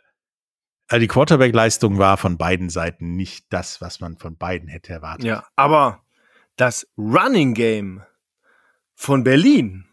[0.91, 5.25] also die Quarterback-Leistung war von beiden Seiten nicht das, was man von beiden hätte erwartet.
[5.25, 6.01] Ja, aber
[6.58, 8.04] das Running Game
[8.93, 9.86] von Berlin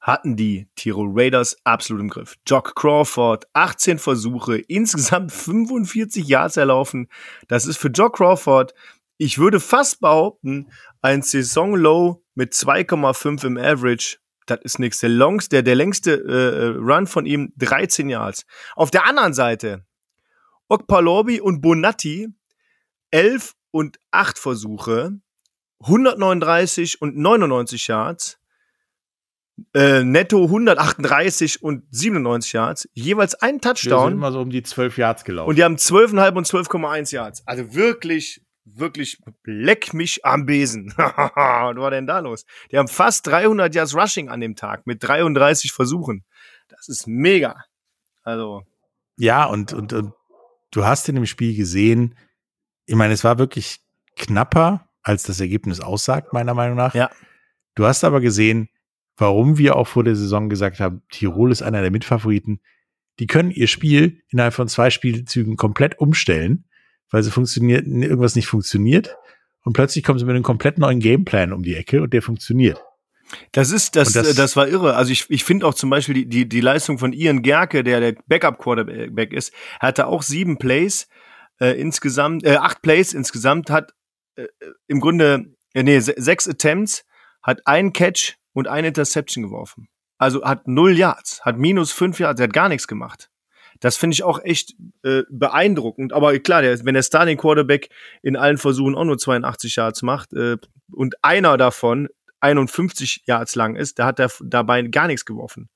[0.00, 2.34] hatten die Tirol Raiders absolut im Griff.
[2.44, 7.08] Jock Crawford, 18 Versuche, insgesamt 45 Yards erlaufen.
[7.46, 8.74] Das ist für Jock Crawford,
[9.16, 14.18] ich würde fast behaupten, ein Saison-Low mit 2,5 im Average.
[14.46, 14.98] Das ist nichts.
[14.98, 18.44] Der, der, der längste äh, äh Run von ihm 13 Yards.
[18.74, 19.84] Auf der anderen Seite,
[20.70, 22.28] Okpalobi und Bonatti,
[23.10, 25.20] 11 und 8 Versuche,
[25.80, 28.40] 139 und 99 Yards
[29.74, 33.98] äh, netto 138 und 97 Yards, jeweils ein Touchdown.
[33.98, 35.48] Wir sind immer so um die 12 Yards gelaufen.
[35.48, 37.46] Und die haben 12,5 und 12,1 Yards.
[37.46, 40.92] Also wirklich, wirklich, leck mich am Besen.
[40.96, 42.44] Was war denn da los?
[42.70, 46.24] Die haben fast 300 Yards Rushing an dem Tag mit 33 Versuchen.
[46.68, 47.64] Das ist mega.
[48.22, 48.62] Also.
[49.16, 50.14] Ja, und, und, und
[50.70, 52.14] du hast in dem Spiel gesehen,
[52.86, 53.80] ich meine, es war wirklich
[54.16, 56.94] knapper, als das Ergebnis aussagt, meiner Meinung nach.
[56.94, 57.10] Ja.
[57.74, 58.68] Du hast aber gesehen,
[59.16, 62.60] warum wir auch vor der Saison gesagt haben, Tirol ist einer der Mitfavoriten.
[63.18, 66.64] Die können ihr Spiel innerhalb von zwei Spielzügen komplett umstellen,
[67.10, 69.16] weil sie funktioniert, irgendwas nicht funktioniert.
[69.62, 72.82] Und plötzlich kommen sie mit einem komplett neuen Gameplan um die Ecke und der funktioniert.
[73.52, 74.94] Das ist, das, das, das, war irre.
[74.96, 78.00] Also ich, ich finde auch zum Beispiel die, die, die Leistung von Ian Gerke, der
[78.00, 81.08] der Backup-Quarterback ist, hatte auch sieben Plays
[81.60, 83.92] äh, insgesamt, äh, acht Plays insgesamt, hat
[84.36, 84.46] äh,
[84.86, 87.04] im Grunde, äh, nee, sechs Attempts,
[87.42, 89.88] hat einen Catch und eine Interception geworfen.
[90.18, 93.30] Also hat null Yards, hat minus fünf Yards, er hat gar nichts gemacht.
[93.80, 96.12] Das finde ich auch echt äh, beeindruckend.
[96.12, 97.88] Aber klar, der, wenn der Starting Quarterback
[98.22, 100.58] in allen Versuchen auch nur 82 Yards macht äh,
[100.92, 102.08] und einer davon
[102.40, 105.68] 51 Yards lang ist, da hat er dabei gar nichts geworfen.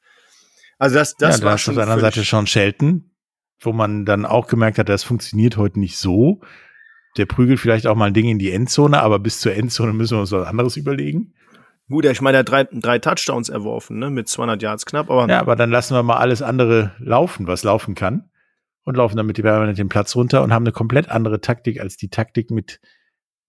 [0.79, 1.73] Also das, das ja, war schon.
[1.73, 3.11] Auf der anderen Seite schon Shelton,
[3.61, 6.41] wo man dann auch gemerkt hat, das funktioniert heute nicht so.
[7.17, 10.17] Der prügelt vielleicht auch mal ein Ding in die Endzone, aber bis zur Endzone müssen
[10.17, 11.35] wir uns was anderes überlegen.
[11.89, 15.29] Gut, ich meine, er hat drei, drei Touchdowns erworfen, ne, mit 200 Yards knapp, aber.
[15.29, 18.31] Ja, aber dann lassen wir mal alles andere laufen, was laufen kann.
[18.87, 21.97] Und laufen damit die permanent den Platz runter und haben eine komplett andere Taktik als
[21.97, 22.81] die Taktik, mit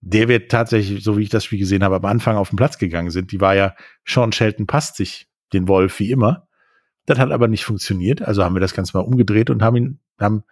[0.06, 2.78] der wir tatsächlich, so wie ich das Spiel gesehen habe, am Anfang auf den Platz
[2.78, 3.32] gegangen sind.
[3.32, 6.48] Die war ja, Sean Shelton passt sich den Wolf wie immer.
[7.08, 8.22] Das hat aber nicht funktioniert.
[8.22, 10.44] Also haben wir das Ganze mal umgedreht und haben ihn, haben,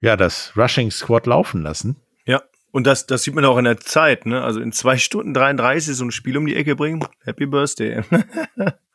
[0.00, 1.96] ja, das Rushing Squad laufen lassen.
[2.24, 2.42] Ja.
[2.70, 4.42] Und das, das sieht man auch in der Zeit, ne?
[4.42, 7.04] Also in zwei Stunden 33 so ein Spiel um die Ecke bringen.
[7.24, 8.02] Happy Birthday.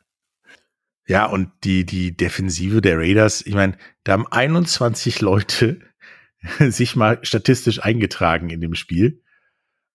[1.06, 5.78] ja, und die, die Defensive der Raiders, ich meine, da haben 21 Leute
[6.58, 9.22] sich mal statistisch eingetragen in dem Spiel.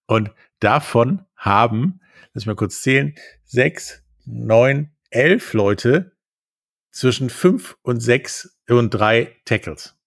[0.06, 2.02] Und davon haben,
[2.34, 6.16] lass mich mal kurz zählen, sechs, neun, elf Leute
[6.92, 9.98] zwischen fünf und sechs und drei Tackles.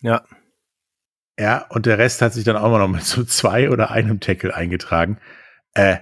[0.00, 0.24] Ja.
[1.38, 4.54] Ja, und der Rest hat sich dann auch noch mit so zwei oder einem Tackle
[4.54, 5.20] eingetragen.
[5.74, 5.98] Äh,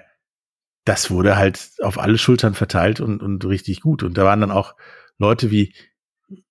[0.84, 4.02] das wurde halt auf alle Schultern verteilt und, und richtig gut.
[4.02, 4.76] Und da waren dann auch
[5.18, 5.74] Leute wie,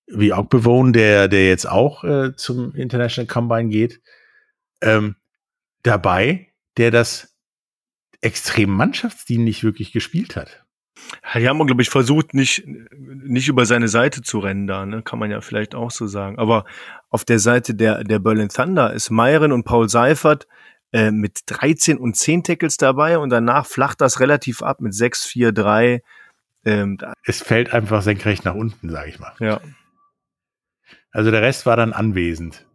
[0.06, 4.00] wie Ogbewohn, der, der jetzt auch äh, zum International Combine geht,
[4.82, 5.16] ähm,
[5.82, 6.45] dabei,
[6.76, 7.34] der das
[8.20, 10.64] extrem mannschaftsdienlich wirklich gespielt hat.
[11.34, 12.64] Die haben, glaube ich, versucht, nicht,
[12.96, 15.02] nicht über seine Seite zu rennen da, ne?
[15.02, 16.38] kann man ja vielleicht auch so sagen.
[16.38, 16.64] Aber
[17.10, 20.46] auf der Seite der, der Berlin Thunder ist Meiren und Paul Seifert
[20.92, 25.26] äh, mit 13 und 10 Tackles dabei und danach flacht das relativ ab mit 6,
[25.26, 26.02] 4, 3.
[26.64, 29.34] Ähm, es fällt einfach senkrecht nach unten, sage ich mal.
[29.38, 29.60] Ja.
[31.10, 32.65] Also der Rest war dann anwesend.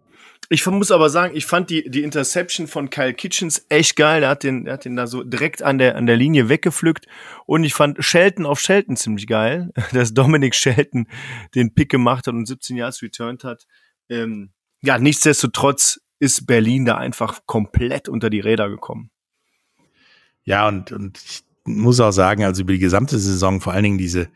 [0.53, 4.23] Ich muss aber sagen, ich fand die, die Interception von Kyle Kitchens echt geil.
[4.23, 7.07] Er hat den, er hat den da so direkt an der, an der Linie weggepflückt.
[7.45, 11.07] Und ich fand Shelton auf Shelton ziemlich geil, dass Dominic Shelton
[11.55, 13.65] den Pick gemacht hat und 17 Yards returned hat.
[14.09, 19.09] Ähm, ja, nichtsdestotrotz ist Berlin da einfach komplett unter die Räder gekommen.
[20.43, 23.97] Ja, und, und ich muss auch sagen, also über die gesamte Saison, vor allen Dingen
[23.97, 24.27] diese,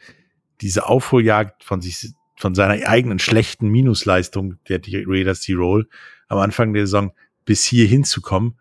[0.62, 5.88] diese Aufholjagd von sich von seiner eigenen schlechten Minusleistung der Raiders Tirol
[6.28, 7.14] am Anfang der Saison
[7.46, 8.60] bis hier hinzukommen,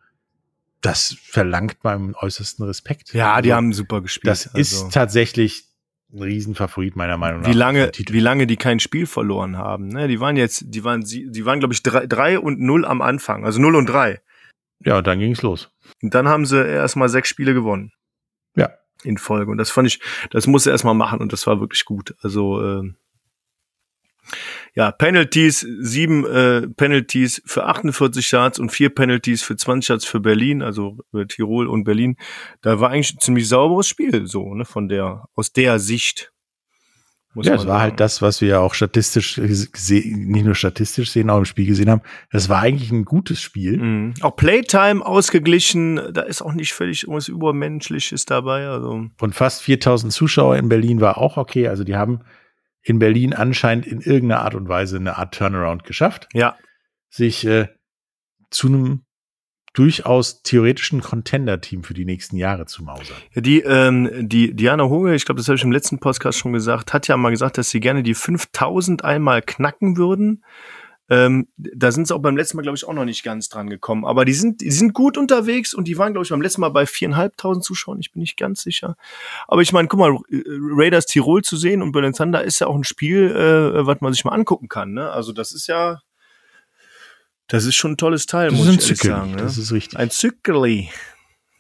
[0.81, 3.15] das verlangt beim äußersten Respekt.
[3.15, 4.31] Ja, die also, haben super gespielt.
[4.31, 4.59] Das also.
[4.59, 5.65] ist tatsächlich
[6.13, 7.49] ein Riesenfavorit meiner Meinung nach.
[7.49, 9.89] Wie lange, wie lange die kein Spiel verloren haben.
[9.89, 10.09] Ne?
[10.09, 13.45] Die waren jetzt, die waren, die waren, glaube ich, drei, drei und null am Anfang,
[13.45, 14.21] also null und drei.
[14.81, 15.71] Ja, und dann ging's los.
[16.03, 17.93] Und dann haben sie erstmal sechs Spiele gewonnen.
[18.55, 18.71] Ja.
[19.03, 19.51] In Folge.
[19.51, 22.15] Und das fand ich, das musste erstmal machen und das war wirklich gut.
[22.23, 22.93] Also, äh,
[24.75, 30.21] ja, Penalties, sieben äh, Penalties für 48 Yards und vier Penalties für 20 Yards für
[30.21, 32.17] Berlin, also äh, Tirol und Berlin.
[32.61, 36.33] Da war eigentlich ein ziemlich sauberes Spiel, so, ne, von der, aus der Sicht.
[37.37, 41.39] ja, es war halt das, was wir ja auch statistisch nicht nur statistisch sehen, auch
[41.39, 42.03] im Spiel gesehen haben.
[42.33, 43.79] Das war eigentlich ein gutes Spiel.
[43.79, 44.15] Mhm.
[44.23, 48.67] Auch Playtime ausgeglichen, da ist auch nicht völlig irgendwas Übermenschliches dabei.
[48.67, 49.07] Also.
[49.21, 51.69] Und fast 4000 Zuschauer in Berlin war auch okay.
[51.69, 52.21] Also die haben
[52.85, 56.29] in Berlin anscheinend in irgendeiner Art und Weise eine Art Turnaround geschafft.
[56.33, 56.57] Ja.
[57.09, 57.69] Sich äh,
[58.51, 59.05] zu einem
[59.73, 63.17] durchaus theoretischen Contender-Team für die nächsten Jahre zu mausern.
[63.33, 66.53] Ja, die, ähm, die Diana Hoge, ich glaube, das habe ich im letzten Podcast schon
[66.53, 70.45] gesagt, hat ja mal gesagt, dass sie gerne die 5000 einmal knacken würden.
[71.11, 73.69] Ähm, da sind sie auch beim letzten Mal, glaube ich, auch noch nicht ganz dran
[73.69, 74.07] gekommen.
[74.07, 76.71] Aber die sind, die sind gut unterwegs und die waren, glaube ich, beim letzten Mal
[76.71, 78.01] bei viereinhalbtausend Zuschauern.
[78.01, 78.97] Ich bin nicht ganz sicher.
[79.47, 82.77] Aber ich meine, guck mal, Raiders Tirol zu sehen und Berlin Thunder ist ja auch
[82.77, 84.93] ein Spiel, äh, was man sich mal angucken kann.
[84.93, 85.11] Ne?
[85.11, 86.01] Also das ist ja,
[87.49, 89.31] das ist schon ein tolles Teil, das muss ich ehrlich sagen.
[89.33, 89.37] Ne?
[89.37, 89.99] Das ist richtig.
[89.99, 90.91] Ein Zückeli.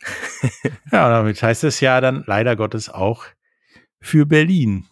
[0.93, 3.25] ja, damit heißt es ja dann leider Gottes auch
[4.01, 4.87] für Berlin.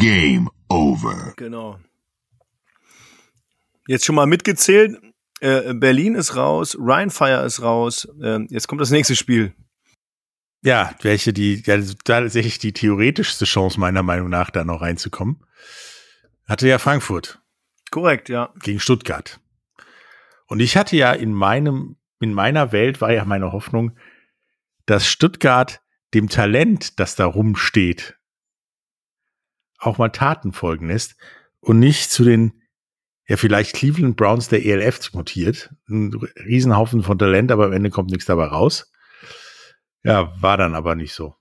[0.00, 1.34] Game over.
[1.36, 1.78] Genau.
[3.86, 4.98] Jetzt schon mal mitgezählt.
[5.40, 8.08] Äh, Berlin ist raus, Ryan Fire ist raus.
[8.22, 9.54] Äh, jetzt kommt das nächste Spiel.
[10.62, 15.44] Ja, welche die, ja, tatsächlich die theoretischste Chance meiner Meinung nach, da noch reinzukommen.
[16.48, 17.38] Hatte ja Frankfurt.
[17.90, 18.54] Korrekt, ja.
[18.62, 19.38] Gegen Stuttgart.
[20.46, 23.98] Und ich hatte ja in meinem, in meiner Welt war ja meine Hoffnung,
[24.86, 25.82] dass Stuttgart
[26.14, 28.16] dem Talent, das da rumsteht,
[29.80, 31.16] auch mal Taten folgen lässt
[31.60, 32.62] und nicht zu den
[33.26, 35.70] ja vielleicht Cleveland Browns der ELF mutiert.
[35.88, 36.12] Ein
[36.44, 38.90] Riesenhaufen von Talent, aber am Ende kommt nichts dabei raus.
[40.02, 41.34] Ja, war dann aber nicht so.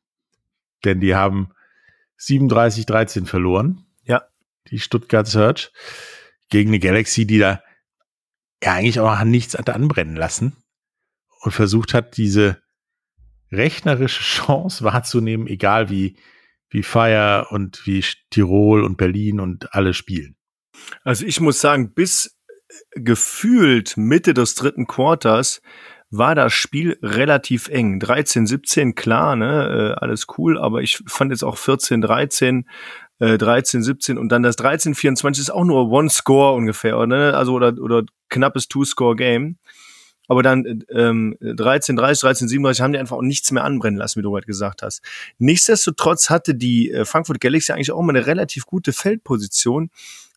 [0.86, 1.50] Denn die haben
[2.20, 3.86] 37-13 verloren.
[4.04, 4.24] Ja.
[4.70, 5.72] Die Stuttgart Search
[6.50, 7.64] gegen eine Galaxy, die da
[8.64, 10.58] ja eigentlich auch nichts hat anbrennen lassen
[11.42, 12.62] und versucht hat, diese
[13.52, 16.18] rechnerische Chance wahrzunehmen, egal wie
[16.70, 20.36] wie Fire und wie Tirol und Berlin und alle spielen.
[21.04, 22.38] Also ich muss sagen, bis
[22.92, 25.62] gefühlt Mitte des dritten Quarters
[26.12, 28.00] war das Spiel relativ eng.
[28.00, 32.68] 13, 17, klar, ne, äh, alles cool, aber ich fand jetzt auch 14, 13,
[33.20, 37.08] äh, 13, 17 und dann das 13, 24 ist auch nur One Score ungefähr, oder,
[37.08, 37.38] ne?
[37.38, 39.58] also oder, oder knappes Two-Score-Game.
[40.30, 44.20] Aber dann ähm, 13, 30, 13, 37 haben die einfach auch nichts mehr anbrennen lassen,
[44.20, 45.02] wie du gerade gesagt hast.
[45.40, 49.90] Nichtsdestotrotz hatte die äh, Frankfurt Galaxy eigentlich auch mal eine relativ gute Feldposition.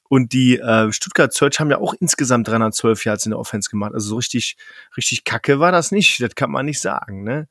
[0.08, 3.92] Und die äh, Stuttgart Search haben ja auch insgesamt 312 Yards in der Offense gemacht.
[3.92, 4.56] Also so richtig,
[4.96, 6.22] richtig kacke war das nicht.
[6.22, 7.22] Das kann man nicht sagen.
[7.22, 7.48] Ne?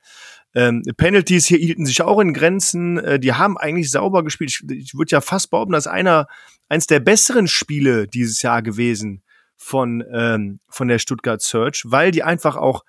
[0.56, 2.98] Ähm, Penalties hier hielten sich auch in Grenzen.
[2.98, 4.50] Äh, die haben eigentlich sauber gespielt.
[4.50, 6.28] Ich, ich würde ja fast behaupten, dass einer
[6.70, 9.22] eins der besseren Spiele dieses Jahr gewesen
[9.62, 12.84] von, ähm, von der Stuttgart Search, weil die einfach auch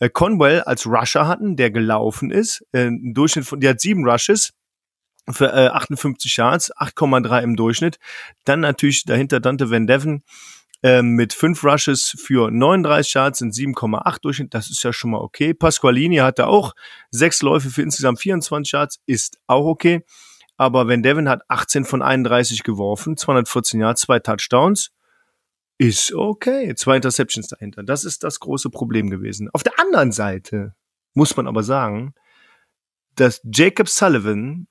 [0.00, 2.64] äh, Conwell als Rusher hatten, der gelaufen ist.
[2.72, 4.52] Äh, ein Durchschnitt von, die hat sieben Rushes
[5.30, 7.98] für äh, 58 Yards, 8,3 im Durchschnitt.
[8.44, 10.24] Dann natürlich dahinter Dante Van Devon
[10.82, 14.52] äh, mit fünf Rushes für 39 Yards sind 7,8 Durchschnitt.
[14.52, 15.54] Das ist ja schon mal okay.
[15.54, 16.74] Pasqualini hatte auch
[17.10, 20.04] sechs Läufe für insgesamt 24 Yards, ist auch okay.
[20.56, 24.90] Aber Van Devon hat 18 von 31 geworfen, 214 Yards, zwei Touchdowns
[25.78, 26.74] ist okay.
[26.74, 27.82] Zwei Interceptions dahinter.
[27.82, 29.48] Das ist das große Problem gewesen.
[29.52, 30.74] Auf der anderen Seite
[31.14, 32.14] muss man aber sagen,
[33.14, 34.68] dass Jacob Sullivan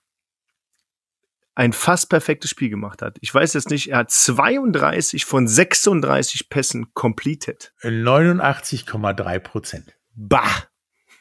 [1.56, 3.18] ein fast perfektes Spiel gemacht hat.
[3.22, 7.74] Ich weiß jetzt nicht, er hat 32 von 36 Pässen completed.
[7.82, 9.96] 89,3 Prozent.
[10.14, 10.68] Bah!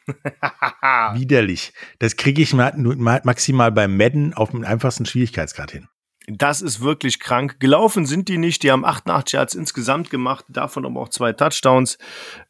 [1.15, 1.73] Widerlich.
[1.99, 5.87] Das kriege ich maximal beim Madden auf dem einfachsten Schwierigkeitsgrad hin.
[6.27, 7.59] Das ist wirklich krank.
[7.59, 8.63] Gelaufen sind die nicht.
[8.63, 11.97] Die haben 88 Yards insgesamt gemacht, davon aber auch zwei Touchdowns.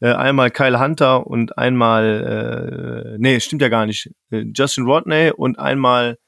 [0.00, 4.10] Äh, einmal Kyle Hunter und einmal, äh, nee, stimmt ja gar nicht.
[4.30, 6.18] Äh, Justin Rodney und einmal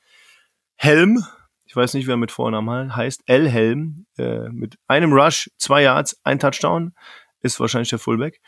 [0.76, 1.24] Helm.
[1.64, 3.22] Ich weiß nicht, wer mit Vornamen heißt.
[3.26, 3.48] L.
[3.48, 4.06] Helm.
[4.18, 6.92] Äh, mit einem Rush, zwei Yards, ein Touchdown.
[7.40, 8.40] Ist wahrscheinlich der Fullback.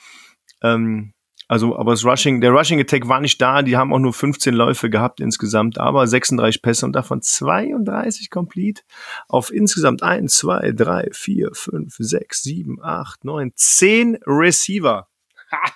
[0.63, 1.15] Ähm,
[1.51, 3.63] Also, aber das Rushing, der Rushing Attack war nicht da.
[3.63, 8.83] Die haben auch nur 15 Läufe gehabt insgesamt, aber 36 Pässe und davon 32 complete
[9.27, 15.09] auf insgesamt 1, 2, 3, 4, 5, 6, 7, 8, 9, 10 Receiver.
[15.51, 15.73] Ha!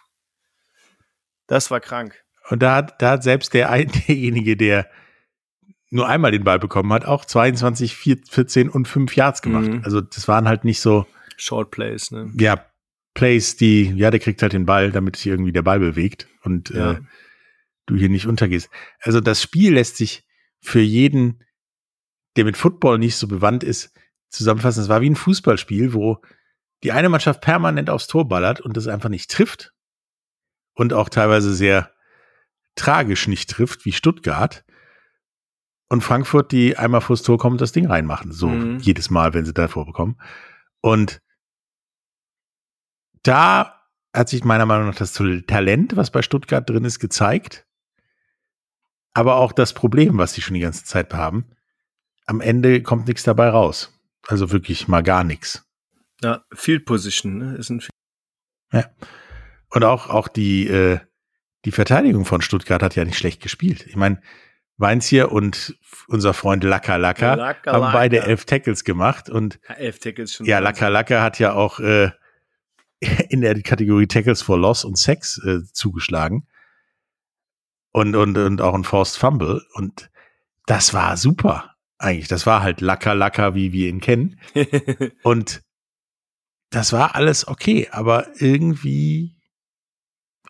[1.49, 2.23] Das war krank.
[2.51, 3.69] Und da hat, da hat selbst der,
[4.07, 4.89] derjenige, der
[5.91, 9.67] nur einmal den Ball bekommen hat, auch 22, 4, 14 und 5 Yards gemacht.
[9.67, 9.83] Mhm.
[9.83, 11.05] Also das waren halt nicht so
[11.37, 12.31] Short Plays, ne?
[12.39, 12.65] Ja,
[13.15, 16.71] Plays, die, ja, der kriegt halt den Ball, damit sich irgendwie der Ball bewegt und
[16.71, 16.93] ja.
[16.93, 17.01] äh,
[17.87, 18.69] du hier nicht untergehst.
[19.01, 20.27] Also das Spiel lässt sich
[20.61, 21.43] für jeden,
[22.37, 23.93] der mit Football nicht so bewandt ist,
[24.31, 24.83] zusammenfassen.
[24.83, 26.21] Es war wie ein Fußballspiel, wo
[26.83, 29.73] die eine Mannschaft permanent aufs Tor ballert und das einfach nicht trifft
[30.75, 31.93] und auch teilweise sehr
[32.75, 34.65] tragisch nicht trifft, wie Stuttgart.
[35.89, 38.33] Und Frankfurt, die einmal vors Tor kommen das Ding reinmachen.
[38.33, 38.79] So mhm.
[38.79, 40.17] jedes Mal, wenn sie davor bekommen.
[40.81, 41.21] Und
[43.25, 43.81] da
[44.15, 47.67] hat sich meiner Meinung nach das Talent, was bei Stuttgart drin ist, gezeigt.
[49.13, 51.51] Aber auch das Problem, was sie schon die ganze Zeit haben.
[52.27, 53.93] Am Ende kommt nichts dabei raus.
[54.27, 55.69] Also wirklich mal gar nichts.
[56.23, 57.57] Ja, Field Position ne?
[57.57, 57.83] ist ein
[58.73, 58.87] Ja.
[59.71, 61.01] Und auch, auch die, äh,
[61.65, 63.87] die Verteidigung von Stuttgart hat ja nicht schlecht gespielt.
[63.87, 64.21] Ich meine,
[64.77, 65.77] Weinzier und
[66.09, 70.47] unser Freund Laka, Laka haben beide elf Tackles gemacht und ja, elf Tackles schon.
[70.47, 72.11] Ja, Laka Laka hat ja auch äh,
[73.29, 76.47] in der Kategorie Tackles for Loss und Sex äh, zugeschlagen.
[77.93, 79.63] Und, und, und auch ein Forced Fumble.
[79.75, 80.11] Und
[80.67, 82.29] das war super, eigentlich.
[82.29, 84.41] Das war halt Lacker, Lacker, wie wir ihn kennen.
[85.23, 85.63] und
[86.71, 89.37] das war alles okay, aber irgendwie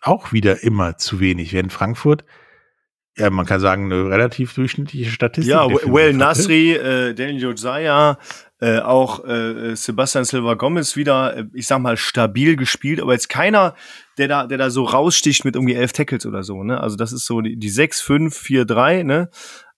[0.01, 1.53] auch wieder immer zu wenig.
[1.53, 2.25] Während Frankfurt,
[3.17, 5.51] ja, man kann sagen, eine relativ durchschnittliche Statistik.
[5.51, 8.17] Ja, Well Nasri, äh, Daniel Josiah,
[8.59, 13.29] äh, auch äh, Sebastian Silva Gomez wieder, äh, ich sag mal, stabil gespielt, aber jetzt
[13.29, 13.75] keiner,
[14.17, 16.79] der da, der da so raussticht mit irgendwie elf Tackles oder so, ne?
[16.79, 19.29] Also das ist so die, die 6, 5, 4, 3, ne?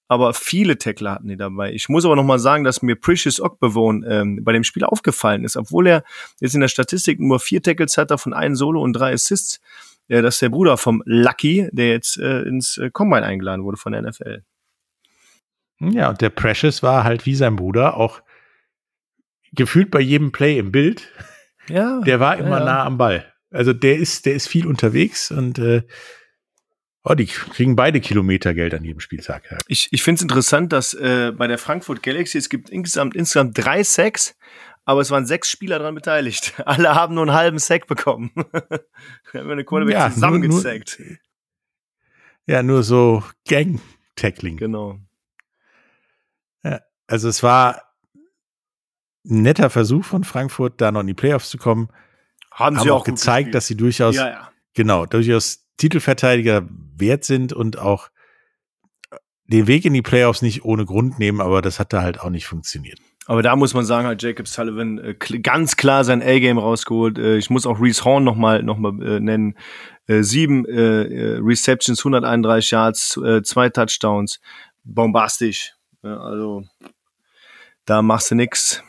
[0.07, 1.73] Aber viele Tackler hatten die dabei.
[1.73, 5.43] Ich muss aber noch mal sagen, dass mir Precious Ogbewohn ähm, bei dem Spiel aufgefallen
[5.43, 6.03] ist, obwohl er
[6.39, 9.59] jetzt in der Statistik nur vier Tackles hat, davon einen Solo und drei Assists.
[10.07, 13.77] Äh, das ist der Bruder vom Lucky, der jetzt äh, ins äh, Combine eingeladen wurde
[13.77, 14.43] von der NFL.
[15.79, 18.21] Ja, und der Precious war halt wie sein Bruder auch
[19.53, 21.07] gefühlt bei jedem Play im Bild.
[21.69, 22.01] Ja.
[22.01, 22.65] Der war immer ja.
[22.65, 23.31] nah am Ball.
[23.51, 25.83] Also der ist, der ist viel unterwegs und äh,
[27.03, 29.43] oh, die kriegen beide Kilometer Geld an jedem Spieltag.
[29.49, 29.57] Ja.
[29.67, 33.57] Ich, ich finde es interessant, dass äh, bei der Frankfurt Galaxy es gibt insgesamt insgesamt
[33.57, 34.35] drei Sacks,
[34.87, 36.53] aber es waren sechs Spieler daran beteiligt.
[36.65, 38.31] Alle haben nur einen halben Sack bekommen.
[39.31, 41.01] Wir haben eine Quarterback ja, zusammengesackt.
[42.45, 44.55] Ja, nur so Gang-Tackling.
[44.55, 44.97] Genau.
[46.63, 47.83] Ja, also es war
[49.23, 51.89] netter Versuch von Frankfurt, da noch in die Playoffs zu kommen.
[52.49, 54.51] Haben, haben sie auch, gezeigt, dass sie durchaus, ja, ja.
[54.73, 58.09] genau, durchaus Titelverteidiger wert sind und auch
[59.47, 62.29] den Weg in die Playoffs nicht ohne Grund nehmen, aber das hat da halt auch
[62.29, 62.99] nicht funktioniert.
[63.27, 67.19] Aber da muss man sagen, hat Jacob Sullivan äh, ganz klar sein A-Game rausgeholt.
[67.19, 69.55] Äh, ich muss auch Reese Horn nochmal noch mal, äh, nennen.
[70.07, 74.39] Äh, sieben äh Receptions, 131 Yards, äh, zwei Touchdowns.
[74.85, 75.73] Bombastisch.
[76.03, 76.63] Ja, also
[77.83, 78.81] da machst du nix.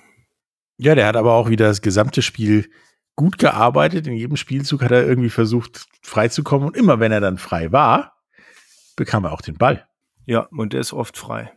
[0.76, 2.70] Ja, der hat aber auch wieder das gesamte Spiel
[3.16, 4.06] gut gearbeitet.
[4.06, 6.68] In jedem Spielzug hat er irgendwie versucht, frei zu kommen.
[6.68, 8.16] Und immer wenn er dann frei war,
[8.94, 9.88] bekam er auch den Ball.
[10.26, 11.50] Ja, und der ist oft frei.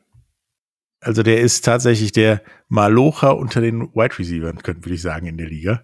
[1.01, 5.47] Also der ist tatsächlich der Malocha unter den Wide Receivers, würde ich sagen, in der
[5.47, 5.83] Liga.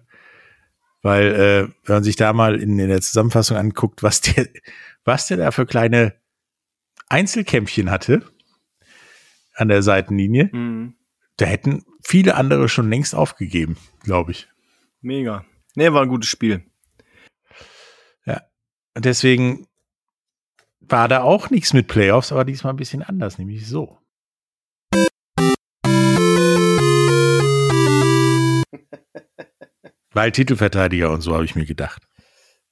[1.02, 4.48] Weil, äh, wenn man sich da mal in, in der Zusammenfassung anguckt, was der,
[5.04, 6.14] was der da für kleine
[7.08, 8.22] Einzelkämpfchen hatte
[9.54, 10.94] an der Seitenlinie, mhm.
[11.36, 14.48] da hätten viele andere schon längst aufgegeben, glaube ich.
[15.00, 15.44] Mega.
[15.74, 16.62] Nee, war ein gutes Spiel.
[18.24, 18.42] Ja.
[18.94, 19.66] Und deswegen
[20.80, 23.97] war da auch nichts mit Playoffs, aber diesmal ein bisschen anders, nämlich so.
[30.18, 32.02] Weil Titelverteidiger und so habe ich mir gedacht.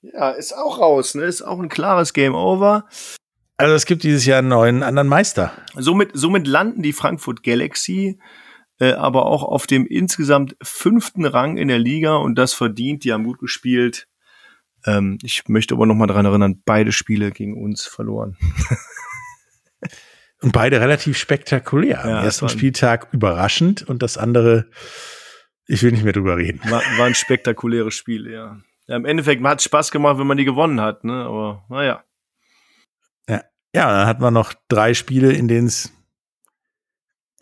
[0.03, 1.25] Ja, ist auch raus, ne?
[1.25, 2.87] Ist auch ein klares Game Over.
[3.57, 5.53] Also es gibt dieses Jahr einen neuen anderen Meister.
[5.75, 8.19] Somit, somit landen die Frankfurt Galaxy
[8.79, 13.05] äh, aber auch auf dem insgesamt fünften Rang in der Liga und das verdient.
[13.05, 14.09] Die haben gut gespielt.
[14.85, 18.37] Ähm, ich möchte aber noch mal daran erinnern, beide Spiele gegen uns verloren.
[20.43, 22.05] und beide relativ spektakulär.
[22.05, 24.67] Am ja, ersten Spieltag überraschend und das andere,
[25.67, 26.61] ich will nicht mehr drüber reden.
[26.71, 28.61] War, war ein spektakuläres Spiel, ja.
[28.87, 28.97] ja.
[28.97, 31.25] Im Endeffekt hat es Spaß gemacht, wenn man die gewonnen hat, ne?
[31.25, 32.05] Aber naja.
[33.29, 33.43] Ja,
[33.75, 35.93] ja, dann hat man noch drei Spiele, in denen es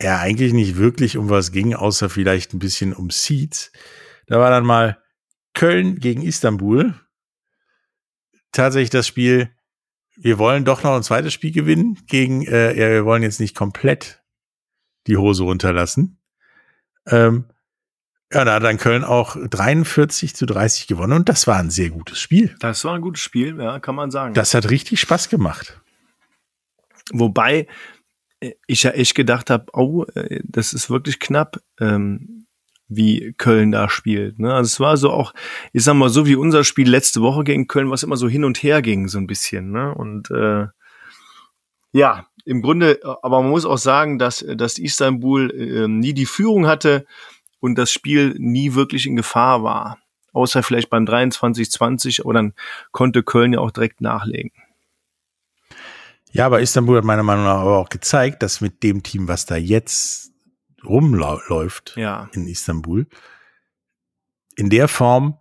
[0.01, 3.71] ja eigentlich nicht wirklich um was ging, außer vielleicht ein bisschen um Seeds.
[4.27, 5.01] Da war dann mal
[5.53, 6.93] Köln gegen Istanbul.
[8.51, 9.49] tatsächlich das Spiel,
[10.17, 13.55] wir wollen doch noch ein zweites Spiel gewinnen gegen, äh, ja, wir wollen jetzt nicht
[13.55, 14.23] komplett
[15.07, 16.19] die Hose runterlassen.
[17.05, 17.45] Ähm,
[18.35, 21.89] ja, da hat dann Köln auch 43 zu 30 gewonnen und das war ein sehr
[21.89, 22.53] gutes Spiel.
[22.59, 24.33] Das war ein gutes Spiel, ja, kann man sagen.
[24.33, 25.79] Das hat richtig Spaß gemacht.
[27.13, 27.67] Wobei
[28.41, 32.45] äh, ich ja echt gedacht habe, oh, äh, das ist wirklich knapp, ähm,
[32.89, 34.37] wie Köln da spielt.
[34.37, 34.53] Ne?
[34.53, 35.33] Also es war so auch,
[35.71, 38.43] ich sag mal, so wie unser Spiel letzte Woche gegen Köln, was immer so hin
[38.43, 39.71] und her ging, so ein bisschen.
[39.71, 39.95] Ne?
[39.95, 40.67] Und äh,
[41.93, 46.67] ja, im Grunde, aber man muss auch sagen, dass, dass Istanbul äh, nie die Führung
[46.67, 47.05] hatte
[47.59, 49.99] und das Spiel nie wirklich in Gefahr war.
[50.33, 52.53] Außer vielleicht beim 23-20, aber dann
[52.91, 54.51] konnte Köln ja auch direkt nachlegen.
[56.31, 59.45] Ja, aber Istanbul hat meiner Meinung nach aber auch gezeigt, dass mit dem Team, was
[59.45, 60.33] da jetzt
[60.83, 62.29] rumläuft ja.
[62.33, 63.07] in Istanbul,
[64.57, 65.37] in der Form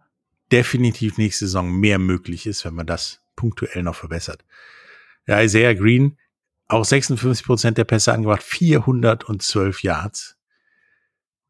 [0.53, 4.45] definitiv nächste Saison mehr möglich ist, wenn man das punktuell noch verbessert.
[5.27, 6.17] Ja, Isaiah Green,
[6.69, 10.37] auch 56 Prozent der Pässe angebracht, 412 Yards,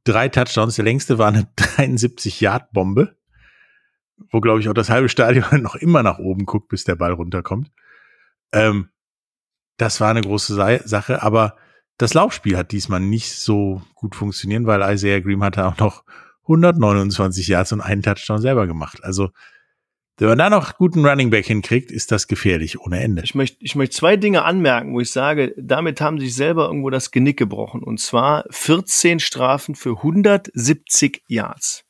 [0.04, 0.76] drei Touchdowns.
[0.76, 3.16] Der längste war eine 73-Yard-Bombe,
[4.30, 7.12] wo, glaube ich, auch das halbe Stadion noch immer nach oben guckt, bis der Ball
[7.12, 7.70] runterkommt.
[8.52, 8.90] Ähm,
[9.76, 11.56] das war eine große Sache, aber
[11.98, 16.04] das Laufspiel hat diesmal nicht so gut funktioniert, weil Isaiah Green hatte auch noch
[16.42, 19.02] 129 Yards und einen Touchdown selber gemacht.
[19.02, 19.30] Also
[20.16, 23.22] wenn man da noch guten Running Back hinkriegt, ist das gefährlich ohne Ende.
[23.24, 26.90] Ich möchte, ich möchte zwei Dinge anmerken, wo ich sage, damit haben sich selber irgendwo
[26.90, 27.82] das Genick gebrochen.
[27.82, 31.84] Und zwar 14 Strafen für 170 Yards.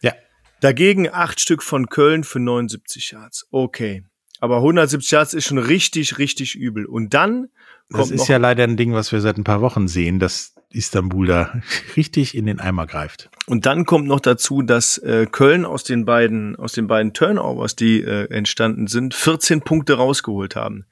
[0.00, 0.14] Ja.
[0.60, 3.46] Dagegen acht Stück von Köln für 79 Yards.
[3.50, 4.02] Okay.
[4.40, 6.86] Aber 170 Yards ist schon richtig, richtig übel.
[6.86, 7.48] Und dann
[7.88, 11.26] das ist ja leider ein Ding, was wir seit ein paar Wochen sehen, dass Istanbul
[11.26, 11.62] da
[11.96, 13.30] richtig in den Eimer greift.
[13.46, 17.76] Und dann kommt noch dazu, dass äh, Köln aus den beiden aus den beiden Turnovers,
[17.76, 20.86] die äh, entstanden sind, 14 Punkte rausgeholt haben.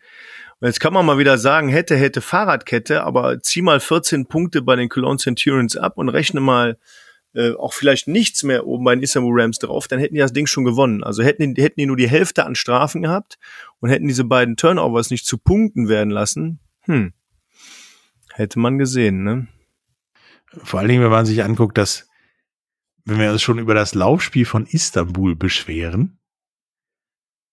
[0.60, 4.62] Und jetzt kann man mal wieder sagen, hätte hätte Fahrradkette, aber zieh mal 14 Punkte
[4.62, 6.78] bei den Cologne Centurions ab und rechne mal
[7.34, 10.32] äh, auch vielleicht nichts mehr oben bei den Istanbul Rams drauf, dann hätten die das
[10.32, 11.02] Ding schon gewonnen.
[11.02, 13.38] Also hätten die, hätten die nur die Hälfte an Strafen gehabt
[13.80, 17.12] und hätten diese beiden Turnovers nicht zu Punkten werden lassen, hm.
[18.32, 19.46] Hätte man gesehen, ne?
[20.62, 22.08] Vor allen Dingen, wenn man sich anguckt, dass,
[23.04, 26.18] wenn wir uns schon über das Laufspiel von Istanbul beschweren,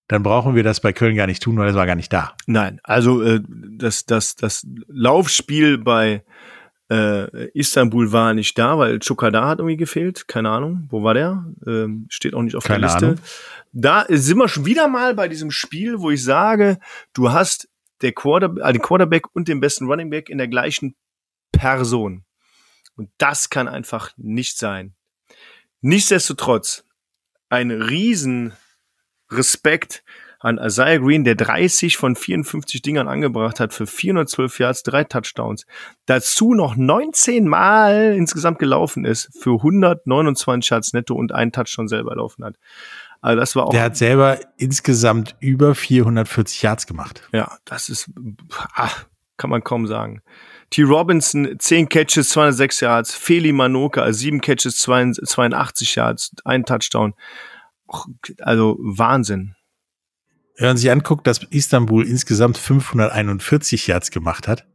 [0.08, 2.36] dann brauchen wir das bei Köln gar nicht tun, weil es war gar nicht da.
[2.46, 6.24] Nein, also äh, das, das, das Laufspiel bei
[6.92, 10.28] äh, Istanbul war nicht da, weil Chukada hat irgendwie gefehlt.
[10.28, 11.46] Keine Ahnung, wo war der?
[11.66, 13.06] Ähm, steht auch nicht auf Keine der Liste.
[13.06, 13.20] Ahnung.
[13.72, 16.80] Da sind wir schon wieder mal bei diesem Spiel, wo ich sage,
[17.14, 17.70] du hast
[18.02, 20.96] der Quarter, äh, den Quarterback und den besten Running Back in der gleichen
[21.52, 22.26] Person.
[22.96, 24.96] Und das kann einfach nicht sein.
[25.82, 26.86] Nichtsdestotrotz,
[27.50, 28.54] ein riesen
[29.30, 30.04] Respekt
[30.40, 35.66] an Isaiah Green, der 30 von 54 Dingern angebracht hat für 412 Yards, drei Touchdowns.
[36.08, 42.16] Dazu noch 19 Mal insgesamt gelaufen ist für 129 Yards netto und einen Touchdown selber
[42.16, 42.58] laufen hat.
[43.22, 43.72] Also das war auch.
[43.72, 47.28] Der hat selber insgesamt über 440 Yards gemacht.
[47.32, 48.10] Ja, das ist,
[48.74, 49.06] ach,
[49.38, 50.22] kann man kaum sagen.
[50.72, 50.84] T.
[50.84, 53.14] Robinson, 10 Catches, 206 Yards.
[53.14, 57.14] Feli Manoka, 7 Catches, 82 Yards, ein Touchdown.
[58.40, 59.56] Also Wahnsinn.
[60.58, 64.66] Wenn man sich anguckt, dass Istanbul insgesamt 541 Yards gemacht hat,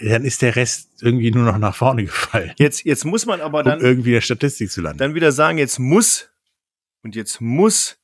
[0.00, 2.52] dann ist der Rest irgendwie nur noch nach vorne gefallen.
[2.58, 4.98] Jetzt, jetzt muss man aber dann um irgendwie der Statistik zu landen.
[4.98, 6.28] Dann wieder sagen, jetzt muss
[7.08, 7.98] und jetzt muss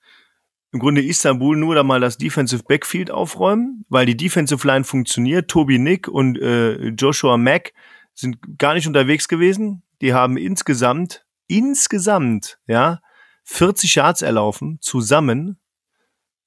[0.73, 5.51] im Grunde Istanbul nur da mal das Defensive Backfield aufräumen, weil die Defensive Line funktioniert.
[5.51, 7.75] Toby Nick und äh, Joshua Mack
[8.15, 9.83] sind gar nicht unterwegs gewesen.
[10.01, 13.03] Die haben insgesamt, insgesamt, ja,
[13.45, 15.59] 40 Yards erlaufen, zusammen.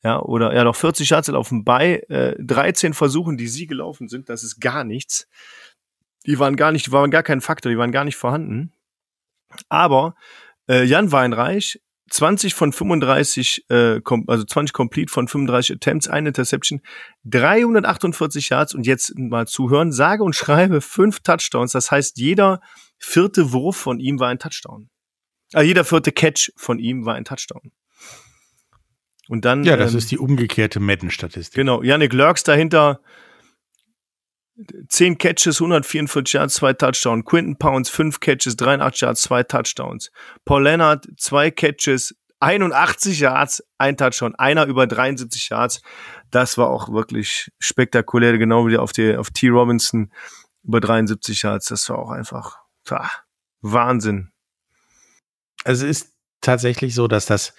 [0.04, 4.30] Ja, oder ja, noch 40 Yards erlaufen bei äh, 13 Versuchen, die sie gelaufen sind.
[4.30, 5.28] Das ist gar nichts.
[6.26, 8.74] Die waren gar nicht, die waren gar kein Faktor, die waren gar nicht vorhanden.
[9.70, 10.16] Aber
[10.68, 11.80] äh, Jan Weinreich
[12.10, 16.82] 20 von 35, äh, also 20 complete von 35 Attempts, eine Interception,
[17.26, 21.72] 348 Yards und jetzt mal zuhören, sage und schreibe fünf Touchdowns.
[21.72, 22.62] Das heißt, jeder
[22.98, 24.90] vierte Wurf von ihm war ein Touchdown.
[25.54, 27.72] Also jeder vierte Catch von ihm war ein Touchdown.
[29.30, 29.64] Und dann.
[29.64, 31.56] Ja, das ähm, ist die umgekehrte Madden-Statistik.
[31.56, 31.84] Genau.
[31.84, 33.02] Yannick Lurks dahinter
[34.90, 37.26] 10 Catches, 144 Yards, 2 Touchdowns.
[37.26, 40.12] Quinton Pounds, 5 Catches, 83 Yards, 2 Touchdowns.
[40.46, 44.36] Paul Leonard, 2 Catches, 81 Yards, 1 Touchdown.
[44.36, 45.82] Einer über 73 Yards.
[46.32, 49.50] Das war auch wirklich spektakulär, genau wie auf, die, auf T.
[49.50, 50.12] Robinson
[50.64, 51.68] über 73 Yards.
[51.68, 52.58] Das war auch einfach
[52.90, 53.10] ah,
[53.62, 54.32] Wahnsinn.
[55.64, 57.54] Also es ist tatsächlich so, dass das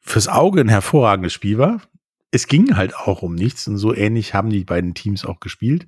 [0.00, 1.82] fürs Auge ein hervorragendes Spiel war.
[2.30, 5.86] Es ging halt auch um nichts und so ähnlich haben die beiden Teams auch gespielt.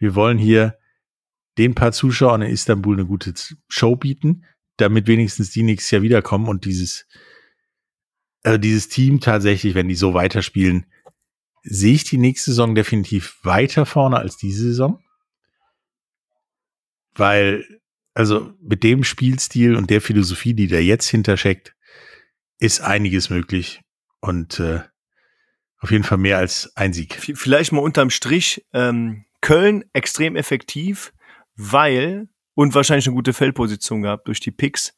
[0.00, 0.78] Wir wollen hier
[1.58, 3.34] den paar Zuschauern in Istanbul eine gute
[3.68, 4.44] Show bieten,
[4.76, 7.06] damit wenigstens die nächstes Jahr wiederkommen und dieses,
[8.42, 10.86] also dieses Team tatsächlich, wenn die so weiterspielen,
[11.62, 15.04] sehe ich die nächste Saison definitiv weiter vorne als diese Saison.
[17.14, 17.64] Weil,
[18.14, 21.74] also mit dem Spielstil und der Philosophie, die da jetzt hintersteckt,
[22.58, 23.82] ist einiges möglich.
[24.20, 24.80] Und äh,
[25.78, 27.14] auf jeden Fall mehr als ein Sieg.
[27.34, 31.12] Vielleicht mal unterm Strich, ähm, Köln extrem effektiv,
[31.56, 34.94] weil, und wahrscheinlich eine gute Feldposition gehabt durch die Picks.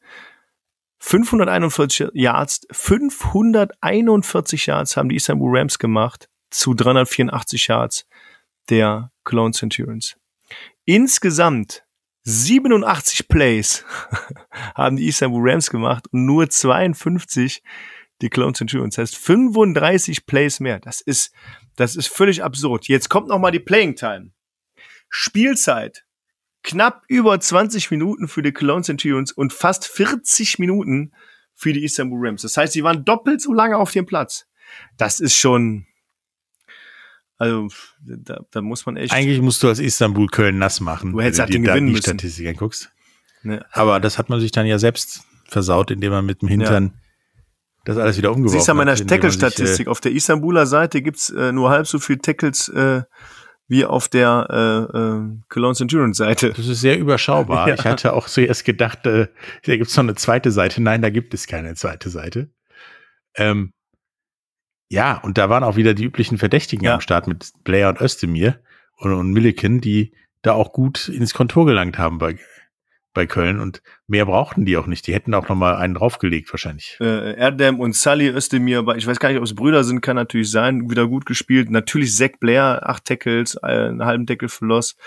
[0.99, 8.07] 541 Yards, 541 Yards haben die Istanbul Rams gemacht zu 384 Yards
[8.69, 10.15] der Cologne Centurions.
[10.85, 11.83] Insgesamt
[12.23, 13.83] 87 Plays
[14.75, 17.61] haben die Istanbul Rams gemacht und nur 52
[18.23, 18.95] die Cologne Centurions.
[18.95, 20.79] Das heißt 35 Plays mehr.
[20.79, 21.31] Das ist,
[21.75, 22.87] das ist völlig absurd.
[22.87, 24.31] Jetzt kommt noch mal die Playing Time.
[25.09, 26.05] Spielzeit.
[26.63, 31.11] Knapp über 20 Minuten für die Cologne Centurions und fast 40 Minuten
[31.53, 32.41] für die Istanbul Rams.
[32.41, 34.47] Das heißt, sie waren doppelt so lange auf dem Platz.
[34.97, 35.85] Das ist schon,
[37.37, 37.67] also
[37.99, 39.13] da, da muss man echt.
[39.13, 41.11] Eigentlich musst du als Istanbul Köln nass machen.
[41.11, 41.97] Du hättest halt den gewinnen die.
[41.97, 42.91] Statistik anguckst.
[43.43, 43.65] Ne.
[43.71, 46.93] Aber das hat man sich dann ja selbst versaut, indem man mit dem Hintern.
[47.83, 49.87] Das alles wieder umgeworfen Siehst du an meiner Tackle-Statistik.
[49.87, 53.03] Äh, auf der Istanbuler Seite gibt's äh, nur halb so viel Tackles äh,
[53.67, 56.53] wie auf der äh, äh, Cologne Centurion Seite.
[56.55, 57.67] Das ist sehr überschaubar.
[57.67, 57.75] ja.
[57.79, 59.27] Ich hatte auch zuerst gedacht, äh,
[59.65, 60.81] da gibt's noch eine zweite Seite.
[60.81, 62.49] Nein, da gibt es keine zweite Seite.
[63.35, 63.73] Ähm,
[64.89, 66.93] ja, und da waren auch wieder die üblichen Verdächtigen ja.
[66.93, 68.59] am Start mit Blair und Özdemir
[68.97, 72.37] und, und Milliken, die da auch gut ins Kontor gelangt haben bei,
[73.13, 75.07] bei Köln und mehr brauchten die auch nicht.
[75.07, 76.97] Die hätten auch noch mal einen draufgelegt wahrscheinlich.
[76.99, 80.51] Äh, Erdem und Sully Özdemir, ich weiß gar nicht, ob es Brüder sind, kann natürlich
[80.51, 81.69] sein, wieder gut gespielt.
[81.69, 84.97] Natürlich Zack Blair, acht Tackles, äh, einen halben Deckel verlost.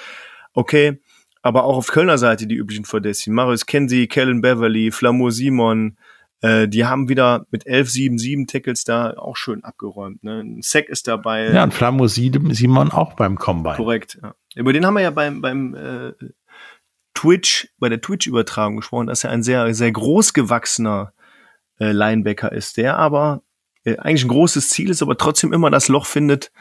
[0.53, 1.01] Okay,
[1.43, 3.35] aber auch auf Kölner Seite die üblichen Verdächtigen.
[3.35, 5.97] Marius Kenzie, Kellen Beverly, Flamur Simon,
[6.43, 10.23] äh, die haben wieder mit 11, 7, 7 Tackles da auch schön abgeräumt.
[10.23, 10.41] Ne?
[10.41, 11.51] Ein Sack ist dabei.
[11.51, 13.77] Ja, und Flammo Simon auch beim Combine.
[13.77, 14.35] Korrekt, ja.
[14.55, 16.13] Über den haben wir ja beim, beim äh,
[17.17, 21.13] Twitch, bei der Twitch-Übertragung gesprochen, dass er ein sehr, sehr groß gewachsener
[21.81, 23.43] äh, Linebacker ist, der aber
[23.85, 26.53] äh, eigentlich ein großes Ziel ist, aber trotzdem immer das Loch findet,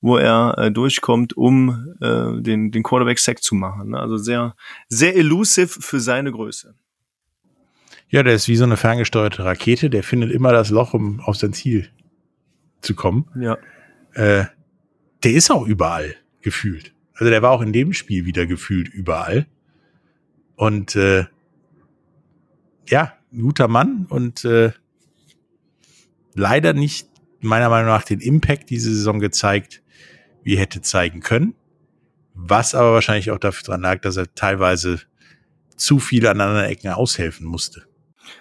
[0.00, 3.90] wo er äh, durchkommt, um äh, den, den Quarterback-Sack zu machen.
[3.90, 3.98] Ne?
[3.98, 4.54] Also sehr,
[4.88, 6.74] sehr elusive für seine Größe.
[8.08, 11.36] Ja, der ist wie so eine ferngesteuerte Rakete, der findet immer das Loch, um auf
[11.36, 11.88] sein Ziel
[12.82, 13.30] zu kommen.
[13.40, 13.56] Ja.
[14.12, 14.44] Äh,
[15.22, 16.92] der ist auch überall gefühlt.
[17.14, 19.46] Also der war auch in dem Spiel wieder gefühlt überall.
[20.56, 21.26] Und äh,
[22.88, 24.72] ja, guter Mann und äh,
[26.34, 27.08] leider nicht
[27.40, 29.82] meiner Meinung nach den Impact diese Saison gezeigt,
[30.42, 31.54] wie hätte zeigen können.
[32.34, 35.00] Was aber wahrscheinlich auch dafür dran lag, dass er teilweise
[35.76, 37.86] zu viel an anderen Ecken aushelfen musste.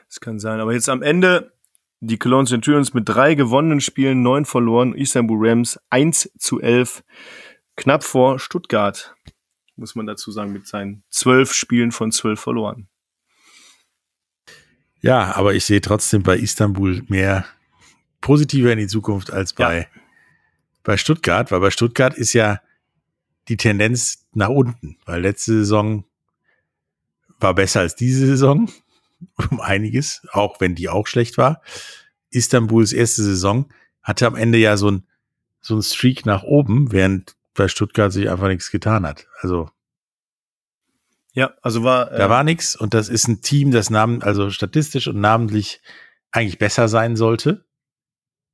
[0.08, 0.60] Das kann sein.
[0.60, 1.54] Aber jetzt am Ende
[2.00, 4.94] die Cologne Centurions mit drei gewonnenen Spielen, neun verloren.
[4.94, 7.04] Istanbul Rams 1 zu 11.
[7.76, 9.16] Knapp vor Stuttgart,
[9.82, 12.88] muss man dazu sagen, mit seinen zwölf Spielen von zwölf verloren.
[15.02, 17.46] Ja, aber ich sehe trotzdem bei Istanbul mehr
[18.22, 20.02] positiver in die Zukunft als bei, ja.
[20.84, 22.62] bei Stuttgart, weil bei Stuttgart ist ja
[23.48, 26.06] die Tendenz nach unten, weil letzte Saison
[27.40, 28.72] war besser als diese Saison
[29.50, 31.64] um einiges, auch wenn die auch schlecht war.
[32.30, 33.68] Istanbuls erste Saison
[34.04, 35.08] hatte am Ende ja so ein,
[35.60, 39.28] so ein Streak nach oben, während bei Stuttgart sich einfach nichts getan hat.
[39.42, 39.70] Also
[41.34, 44.50] ja, also war äh, da war nichts und das ist ein Team, das namen also
[44.50, 45.82] statistisch und namentlich
[46.32, 47.66] eigentlich besser sein sollte,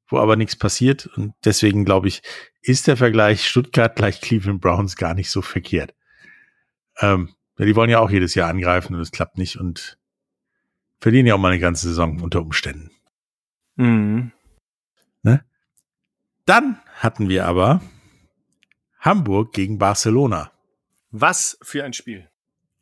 [0.07, 2.21] wo aber nichts passiert und deswegen glaube ich,
[2.61, 5.95] ist der Vergleich Stuttgart gleich Cleveland Browns gar nicht so verkehrt.
[6.99, 9.97] Ähm, ja, die wollen ja auch jedes Jahr angreifen und es klappt nicht und
[10.99, 12.91] verlieren ja auch mal eine ganze Saison unter Umständen.
[13.75, 14.31] Mhm.
[15.23, 15.43] Ne?
[16.45, 17.81] Dann hatten wir aber
[19.07, 20.51] Hamburg gegen Barcelona.
[21.11, 22.29] Was für ein Spiel.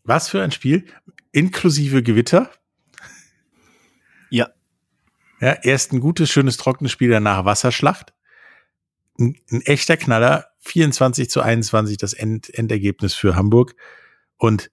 [0.03, 0.85] Was für ein Spiel.
[1.31, 2.49] Inklusive Gewitter.
[4.31, 4.49] Ja.
[5.39, 8.15] Ja, erst ein gutes, schönes, trockenes Spiel, danach Wasserschlacht.
[9.19, 10.47] Ein, ein echter Knaller.
[10.61, 13.75] 24 zu 21 das End, Endergebnis für Hamburg.
[14.37, 14.71] Und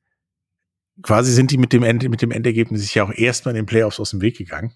[1.02, 3.66] quasi sind die mit dem, End, mit dem Endergebnis sich ja auch erstmal in den
[3.66, 4.74] Playoffs aus dem Weg gegangen.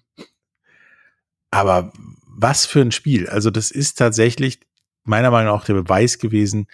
[1.49, 1.91] Aber
[2.27, 3.27] was für ein Spiel.
[3.27, 4.59] Also das ist tatsächlich
[5.07, 6.67] meiner Meinung nach auch der Beweis gewesen,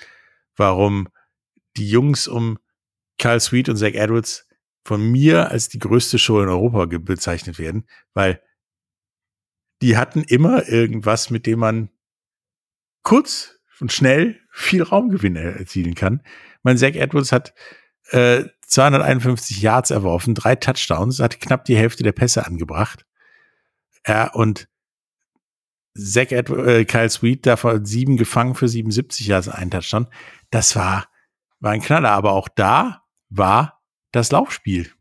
[0.56, 1.08] warum
[1.78, 2.60] die Jungs um
[3.18, 4.48] Carl Sweet und Zach Edwards
[4.86, 8.42] von mir als die größte Show in Europa bezeichnet werden, weil
[9.82, 11.90] die hatten immer irgendwas, mit dem man
[13.04, 16.22] kurz und schnell viel Raumgewinn erzielen kann.
[16.62, 17.54] Mein Zach Edwards hat
[18.12, 23.06] äh, 251 Yards erworfen, drei Touchdowns, hat knapp die Hälfte der Pässe angebracht.
[24.08, 24.68] Ja, und
[25.96, 30.08] Zach Edwards, äh, Kyle Sweet davon sieben gefangen für 77 Yards, ein Touchdown.
[30.50, 31.06] Das war,
[31.60, 33.82] war ein Knaller, aber auch da war
[34.12, 34.92] das Laufspiel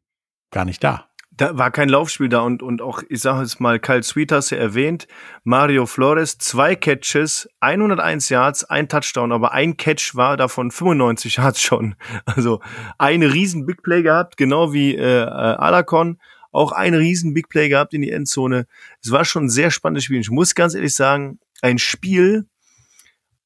[0.51, 1.09] gar nicht da.
[1.35, 4.53] Da war kein Laufspiel da und, und auch, ich sage es mal, Kyle Sweet hast
[4.53, 5.09] du erwähnt,
[5.45, 11.63] Mario Flores, zwei Catches, 101 Yards, ein Touchdown, aber ein Catch war davon 95 Yards
[11.63, 11.95] schon.
[12.27, 12.61] Also
[12.99, 16.19] eine riesen Big Play gehabt, genau wie äh, äh, Alacon,
[16.53, 18.67] auch ein riesen Big Play gehabt in die Endzone.
[19.03, 20.21] Es war schon ein sehr spannendes Spiel.
[20.21, 22.47] Ich muss ganz ehrlich sagen, ein Spiel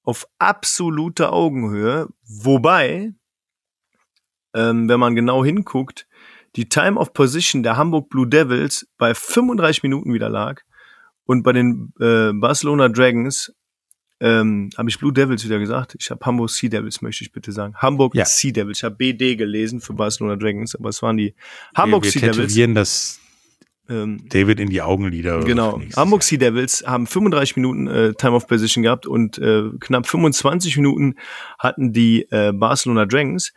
[0.02, 3.14] auf absoluter Augenhöhe, wobei,
[4.54, 6.06] ähm, wenn man genau hinguckt,
[6.56, 10.62] die Time of Position der Hamburg Blue Devils bei 35 Minuten wieder lag
[11.24, 13.52] und bei den äh, Barcelona Dragons
[14.20, 15.96] ähm, habe ich Blue Devils wieder gesagt.
[15.98, 17.74] Ich habe Hamburg Sea Devils, möchte ich bitte sagen.
[17.76, 18.24] Hamburg ja.
[18.24, 18.78] Sea Devils.
[18.78, 21.34] Ich habe BD gelesen für Barcelona Dragons, aber es waren die
[21.74, 22.74] Hamburg wir, wir Sea Devils.
[22.74, 23.20] das
[23.88, 25.40] ähm, David in die Augenlider.
[25.40, 25.80] Genau.
[25.94, 30.76] Hamburg Sea Devils haben 35 Minuten äh, Time of Position gehabt und äh, knapp 25
[30.76, 31.14] Minuten
[31.58, 33.52] hatten die äh, Barcelona Dragons.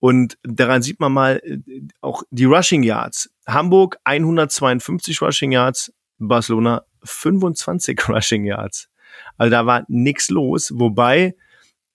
[0.00, 1.58] Und daran sieht man mal äh,
[2.00, 3.30] auch die Rushing Yards.
[3.46, 8.88] Hamburg 152 Rushing Yards, Barcelona 25 Rushing Yards.
[9.36, 11.34] Also da war nichts los, wobei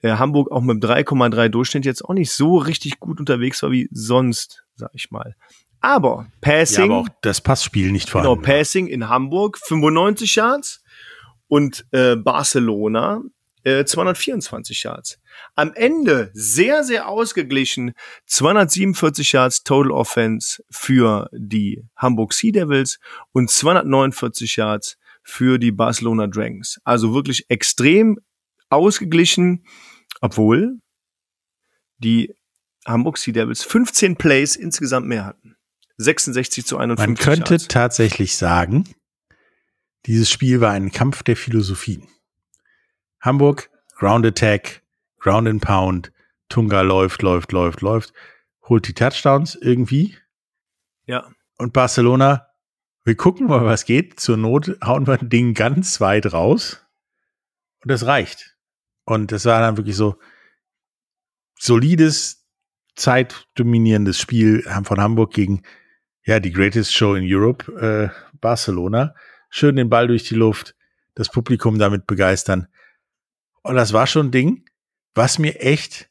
[0.01, 3.89] äh, Hamburg auch mit 3,3 Durchschnitt jetzt auch nicht so richtig gut unterwegs war wie
[3.91, 5.35] sonst, sag ich mal.
[5.81, 6.77] Aber Passing.
[6.77, 8.41] Ja, aber auch das Passspiel nicht vorhanden.
[8.41, 10.83] Genau, Passing in Hamburg 95 Yards
[11.47, 13.21] und äh, Barcelona
[13.63, 15.19] äh, 224 Yards.
[15.55, 17.93] Am Ende sehr, sehr ausgeglichen
[18.25, 22.99] 247 Yards Total Offense für die Hamburg Sea Devils
[23.31, 24.97] und 249 Yards
[25.29, 26.79] für die Barcelona Dragons.
[26.83, 28.17] Also wirklich extrem
[28.69, 29.65] ausgeglichen,
[30.21, 30.79] obwohl
[31.97, 32.33] die
[32.85, 35.55] Hamburg Sea Devils 15 Plays insgesamt mehr hatten.
[35.97, 37.07] 66 zu 51.
[37.07, 37.67] Man könnte Yards.
[37.67, 38.85] tatsächlich sagen,
[40.05, 42.07] dieses Spiel war ein Kampf der Philosophien.
[43.19, 44.81] Hamburg, Ground Attack,
[45.19, 46.13] Ground and Pound,
[46.47, 48.13] Tunga läuft, läuft, läuft, läuft,
[48.63, 50.17] holt die Touchdowns irgendwie.
[51.05, 51.29] Ja.
[51.57, 52.47] Und Barcelona,
[53.03, 54.19] wir gucken mal, was geht.
[54.19, 56.85] Zur Not hauen wir ein Ding ganz weit raus.
[57.83, 58.55] Und das reicht.
[59.05, 60.19] Und das war dann wirklich so
[61.57, 62.45] solides,
[62.95, 65.63] zeitdominierendes Spiel von Hamburg gegen
[66.25, 69.15] ja, die Greatest Show in Europe, äh, Barcelona.
[69.49, 70.75] Schön den Ball durch die Luft,
[71.15, 72.67] das Publikum damit begeistern.
[73.63, 74.65] Und das war schon ein Ding,
[75.15, 76.08] was mir echt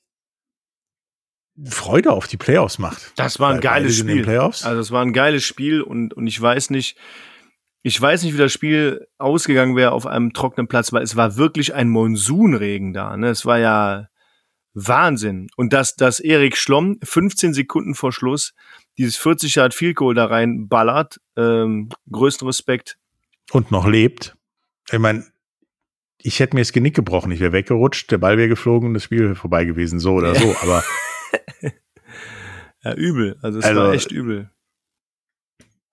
[1.67, 3.13] Freude auf die Playoffs macht.
[3.17, 4.29] Das war ein geiles Spiel.
[4.29, 6.97] Also das war ein geiles Spiel und, und ich weiß nicht,
[7.83, 11.37] ich weiß nicht, wie das Spiel ausgegangen wäre auf einem trockenen Platz, weil es war
[11.37, 13.17] wirklich ein Monsunregen da.
[13.17, 13.29] Ne?
[13.29, 14.09] Es war ja
[14.75, 15.49] Wahnsinn.
[15.57, 18.55] Und dass, dass Erik Schlomm 15 Sekunden vor Schluss
[18.99, 22.99] dieses 40 Yard Field Goal da rein ballert, ähm, größten Respekt.
[23.53, 24.37] Und noch lebt.
[24.91, 25.25] Ich meine,
[26.19, 29.21] ich hätte mir das Genick gebrochen, ich wäre weggerutscht, der Ball wäre geflogen, das Spiel
[29.21, 30.85] wäre vorbei gewesen, so oder so, aber.
[32.83, 33.39] ja, übel.
[33.43, 34.51] Also es also, war echt übel.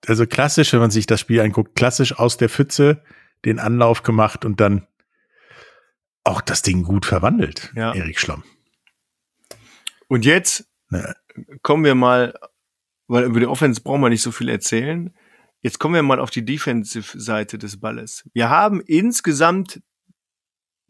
[0.06, 3.02] Also klassisch, wenn man sich das Spiel anguckt, klassisch aus der Pfütze
[3.44, 4.86] den Anlauf gemacht und dann
[6.24, 7.94] auch das Ding gut verwandelt, ja.
[7.94, 8.42] Erik Schlomm.
[10.08, 11.14] Und jetzt ne.
[11.62, 12.34] kommen wir mal,
[13.06, 15.14] weil über die Offense brauchen wir nicht so viel erzählen.
[15.60, 18.28] Jetzt kommen wir mal auf die Defensive-Seite des Balles.
[18.32, 19.80] Wir haben insgesamt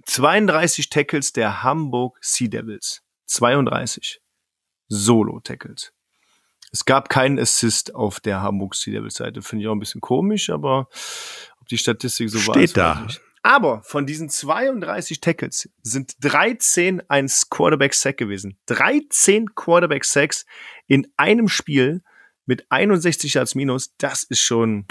[0.05, 3.03] 32 Tackles der Hamburg Sea Devils.
[3.27, 4.21] 32.
[4.89, 5.93] Solo-Tackles.
[6.73, 9.43] Es gab keinen Assist auf der Hamburg Sea Devils Seite.
[9.43, 10.89] Finde ich auch ein bisschen komisch, aber
[11.61, 13.09] ob die Statistik so Steht war.
[13.09, 13.23] Steht da.
[13.43, 18.59] Aber von diesen 32 Tackles sind 13 ein Quarterback-Sack gewesen.
[18.67, 20.47] 13 Quarterback-Sacks
[20.89, 22.03] in einem Spiel
[22.45, 23.95] mit 61 Yards minus.
[23.99, 24.87] Das ist schon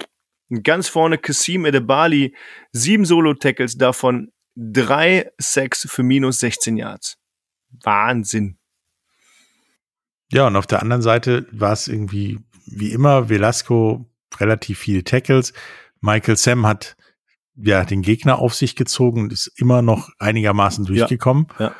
[0.63, 1.17] ganz vorne.
[1.17, 2.33] Kasim Edebali,
[2.71, 7.17] sieben Solo-Tackles, davon drei Sacks für minus 16 Yards.
[7.83, 8.57] Wahnsinn.
[10.31, 14.09] Ja, und auf der anderen Seite war es irgendwie wie immer Velasco
[14.39, 15.53] relativ viele Tackles.
[16.01, 16.95] Michael Sam hat
[17.55, 21.47] ja den Gegner auf sich gezogen und ist immer noch einigermaßen durchgekommen.
[21.59, 21.75] Ja, ja.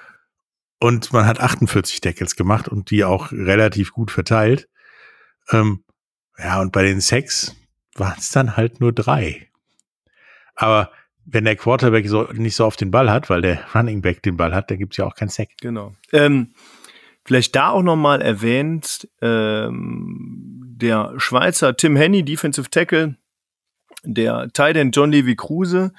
[0.80, 4.70] Und man hat 48 Tackles gemacht und die auch relativ gut verteilt.
[5.52, 5.84] Ähm,
[6.38, 7.56] ja, und bei den Sacks
[7.96, 9.50] waren es dann halt nur drei.
[10.56, 10.92] Aber
[11.26, 14.38] wenn der Quarterback so nicht so auf den Ball hat, weil der Running Back den
[14.38, 15.50] Ball hat, dann gibt es ja auch keinen Sack.
[15.60, 15.94] Genau.
[16.14, 16.54] Ähm,
[17.26, 23.18] vielleicht da auch nochmal erwähnt, ähm, der Schweizer Tim Henny, Defensive Tackle,
[24.04, 25.92] der Titan John Levy Kruse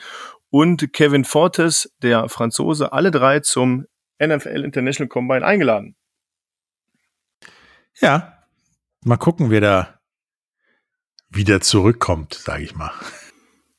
[0.51, 3.87] und Kevin Fortes, der Franzose, alle drei zum
[4.23, 5.97] NFL International Combine eingeladen.
[8.01, 8.45] Ja,
[9.03, 10.01] mal gucken, wer da
[11.29, 12.93] wieder zurückkommt, sage ich mal.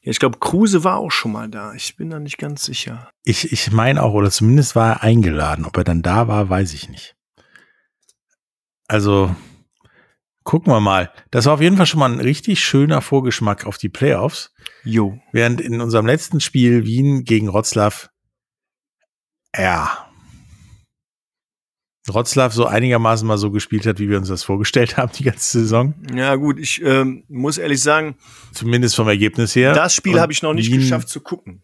[0.01, 1.73] Ja, ich glaube, Kruse war auch schon mal da.
[1.73, 3.09] Ich bin da nicht ganz sicher.
[3.23, 5.65] Ich, ich meine auch, oder zumindest war er eingeladen.
[5.65, 7.16] Ob er dann da war, weiß ich nicht.
[8.87, 9.35] Also,
[10.43, 11.11] gucken wir mal.
[11.31, 14.53] Das war auf jeden Fall schon mal ein richtig schöner Vorgeschmack auf die Playoffs.
[14.83, 15.19] Jo.
[15.31, 18.07] Während in unserem letzten Spiel Wien gegen Rotzlaw,
[19.55, 20.07] ja,
[22.13, 25.59] Rotzlaw so einigermaßen mal so gespielt hat, wie wir uns das vorgestellt haben, die ganze
[25.59, 25.93] Saison.
[26.13, 28.15] Ja, gut, ich ähm, muss ehrlich sagen.
[28.53, 29.73] Zumindest vom Ergebnis her.
[29.73, 31.63] Das Spiel habe ich noch nicht Wien, geschafft zu gucken.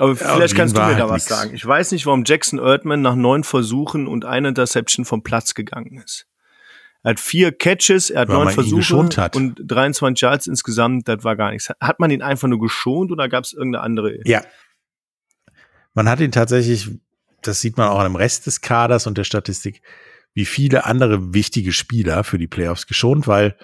[0.00, 1.28] Aber vielleicht ja, kannst du mir da was nix.
[1.28, 1.54] sagen.
[1.54, 6.00] Ich weiß nicht, warum Jackson Erdmann nach neun Versuchen und einer Interception vom Platz gegangen
[6.02, 6.26] ist.
[7.02, 9.36] Er hat vier Catches, er hat Weil neun Versuche hat.
[9.36, 11.68] und 23 Yards insgesamt, das war gar nichts.
[11.80, 14.18] Hat man ihn einfach nur geschont oder gab es irgendeine andere?
[14.24, 14.42] Ja.
[15.92, 16.90] Man hat ihn tatsächlich,
[17.42, 19.82] das sieht man auch im Rest des Kaders und der Statistik,
[20.32, 23.54] wie viele andere wichtige Spieler für die Playoffs geschont, weil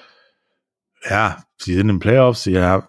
[1.08, 2.86] ja, sie sind im Playoffs, ja,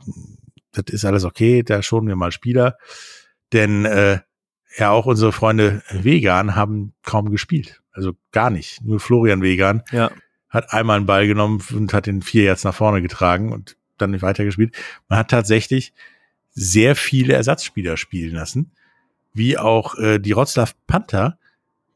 [0.73, 2.77] das ist alles okay, da schonen wir mal Spieler.
[3.53, 4.19] Denn äh,
[4.77, 7.81] ja, auch unsere Freunde Vegan haben kaum gespielt.
[7.91, 8.83] Also gar nicht.
[8.83, 9.83] Nur Florian Vegan.
[9.91, 10.11] Ja
[10.49, 14.11] hat einmal einen Ball genommen und hat den vier jetzt nach vorne getragen und dann
[14.11, 14.75] nicht weitergespielt.
[15.09, 15.93] Man hat tatsächlich
[16.51, 18.71] sehr viele Ersatzspieler spielen lassen,
[19.33, 21.37] wie auch äh, die Rotzlaw Panther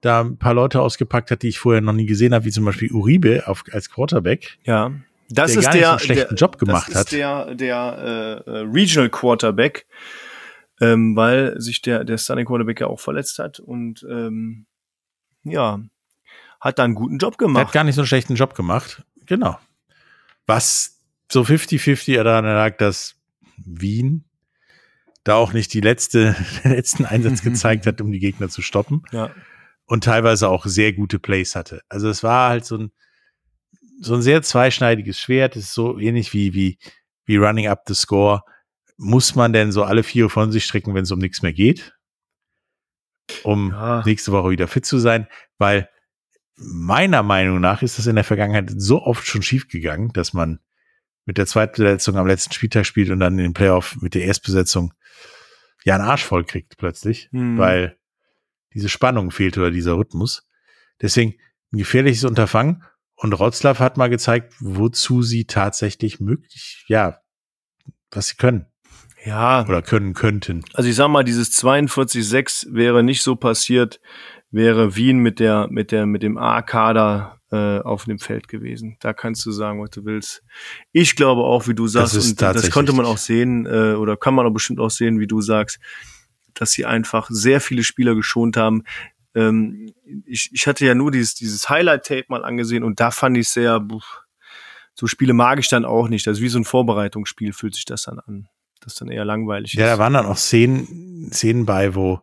[0.01, 2.65] da ein paar Leute ausgepackt hat, die ich vorher noch nie gesehen habe, wie zum
[2.65, 4.57] Beispiel Uribe auf, als Quarterback.
[4.63, 4.91] Ja,
[5.29, 7.11] das der ist der, so schlechten der, Job gemacht das ist hat.
[7.11, 9.85] Der, der äh, Regional Quarterback,
[10.81, 14.65] ähm, weil sich der der Starting Quarterback ja auch verletzt hat und ähm,
[15.43, 15.79] ja,
[16.59, 17.67] hat da einen guten Job gemacht.
[17.67, 19.03] Hat gar nicht so einen schlechten Job gemacht.
[19.25, 19.57] Genau.
[20.45, 20.99] Was
[21.31, 23.15] so 50-50 daran lag, dass
[23.57, 24.25] Wien
[25.23, 29.03] da auch nicht die letzte, den letzten Einsatz gezeigt hat, um die Gegner zu stoppen.
[29.11, 29.31] Ja.
[29.85, 31.81] Und teilweise auch sehr gute Plays hatte.
[31.89, 32.91] Also es war halt so ein,
[33.99, 35.55] so ein sehr zweischneidiges Schwert.
[35.55, 36.77] Es ist so ähnlich wie, wie,
[37.25, 38.43] wie Running Up the Score.
[39.03, 41.97] Muss man denn so alle vier von sich strecken, wenn es um nichts mehr geht?
[43.41, 44.03] Um ja.
[44.05, 45.27] nächste Woche wieder fit zu sein?
[45.57, 45.89] Weil
[46.55, 50.59] meiner Meinung nach ist das in der Vergangenheit so oft schon schiefgegangen, dass man
[51.25, 54.93] mit der Zweitbesetzung am letzten Spieltag spielt und dann in den Playoff mit der Erstbesetzung
[55.83, 57.57] ja einen Arsch voll kriegt plötzlich, hm.
[57.57, 57.97] weil
[58.75, 60.47] diese Spannung fehlt oder dieser Rhythmus.
[61.01, 61.39] Deswegen
[61.73, 62.83] ein gefährliches Unterfangen.
[63.15, 67.21] Und Rotzlaff hat mal gezeigt, wozu sie tatsächlich möglich, ja,
[68.11, 68.70] was sie können.
[69.23, 69.65] Ja.
[69.67, 70.63] Oder können könnten.
[70.73, 73.99] Also ich sag mal, dieses 42-6 wäre nicht so passiert,
[74.49, 78.97] wäre Wien mit der, mit der, mit dem A-Kader äh, auf dem Feld gewesen.
[78.99, 80.43] Da kannst du sagen, was du willst.
[80.91, 84.17] Ich glaube auch, wie du sagst, das und das konnte man auch sehen, äh, oder
[84.17, 85.79] kann man auch bestimmt auch sehen, wie du sagst,
[86.53, 88.83] dass sie einfach sehr viele Spieler geschont haben.
[89.35, 89.93] Ähm,
[90.25, 93.85] ich, ich hatte ja nur dieses, dieses Highlight-Tape mal angesehen und da fand ich sehr,
[94.93, 96.27] so Spiele mag ich dann auch nicht.
[96.27, 98.47] Das ist wie so ein Vorbereitungsspiel fühlt sich das dann an.
[98.81, 99.73] Das ist dann eher langweilig.
[99.73, 99.91] Ja, ist.
[99.93, 102.21] da waren dann auch Szenen, Szenen bei, wo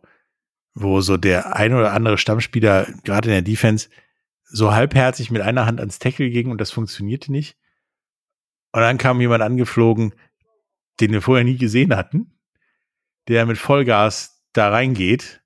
[0.79, 3.89] wo so der ein oder andere Stammspieler, gerade in der Defense,
[4.45, 7.57] so halbherzig mit einer Hand ans Tackle ging und das funktionierte nicht.
[8.71, 10.13] Und dann kam jemand angeflogen,
[10.99, 12.39] den wir vorher nie gesehen hatten,
[13.27, 15.41] der mit Vollgas da reingeht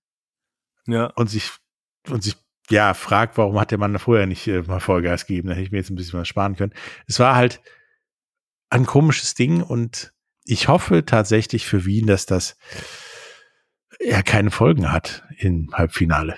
[0.88, 1.08] ja.
[1.08, 1.52] und sich
[2.10, 2.36] und sich
[2.70, 5.50] ja fragt, warum hat der Mann vorher nicht äh, mal Vollgas gegeben?
[5.50, 6.74] Da hätte ich mir jetzt ein bisschen was sparen können.
[7.08, 7.62] Es war halt
[8.70, 10.13] ein komisches Ding und
[10.46, 12.56] ich hoffe tatsächlich für Wien, dass das
[14.00, 16.38] er keine Folgen hat im Halbfinale.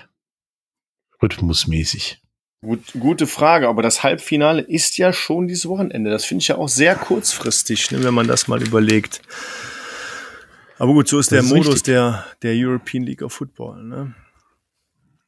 [1.22, 2.22] Rhythmusmäßig.
[2.62, 6.10] Gut, gute Frage, aber das Halbfinale ist ja schon dieses Wochenende.
[6.10, 9.20] Das finde ich ja auch sehr kurzfristig, ne, wenn man das mal überlegt.
[10.78, 13.82] Aber gut, so ist das der ist Modus der, der European League of Football.
[13.84, 14.14] Ne?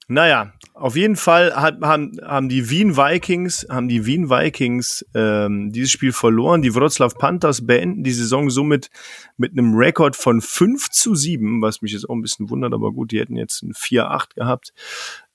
[0.08, 5.72] Naja, auf jeden Fall hat, haben, haben die Wien Vikings, haben die Wien Vikings ähm,
[5.72, 6.62] dieses Spiel verloren.
[6.62, 8.88] Die Wroclaw Panthers beenden die Saison somit
[9.36, 12.92] mit einem Rekord von 5 zu 7, was mich jetzt auch ein bisschen wundert, aber
[12.92, 14.72] gut, die hätten jetzt ein 4-8 gehabt.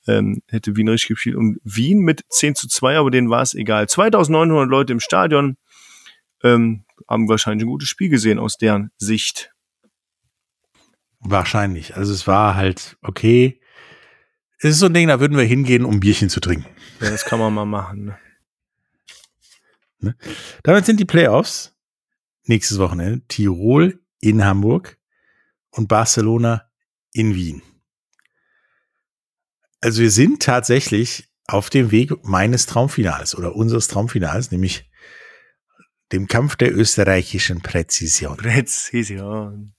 [0.08, 1.36] Ähm, hätte Wien richtig gespielt.
[1.36, 3.88] Und Wien mit 10 zu 2, aber denen war es egal.
[3.90, 5.58] 2900 Leute im Stadion
[6.42, 9.52] ähm, haben wahrscheinlich ein gutes Spiel gesehen aus deren Sicht.
[11.20, 11.96] Wahrscheinlich.
[11.96, 13.60] Also es war halt okay
[14.64, 16.66] es ist so ein Ding, da würden wir hingehen, um ein Bierchen zu trinken.
[17.02, 18.06] Ja, das kann man mal machen.
[18.06, 18.18] Ne?
[20.00, 20.16] Ne?
[20.64, 21.76] Damit sind die Playoffs
[22.46, 24.98] nächstes Wochenende Tirol in Hamburg
[25.72, 26.70] und Barcelona
[27.14, 27.62] in Wien.
[29.82, 34.90] Also wir sind tatsächlich auf dem Weg meines Traumfinals oder unseres Traumfinals, nämlich
[36.12, 38.38] dem Kampf der österreichischen Präzision.
[38.38, 39.74] Präzision.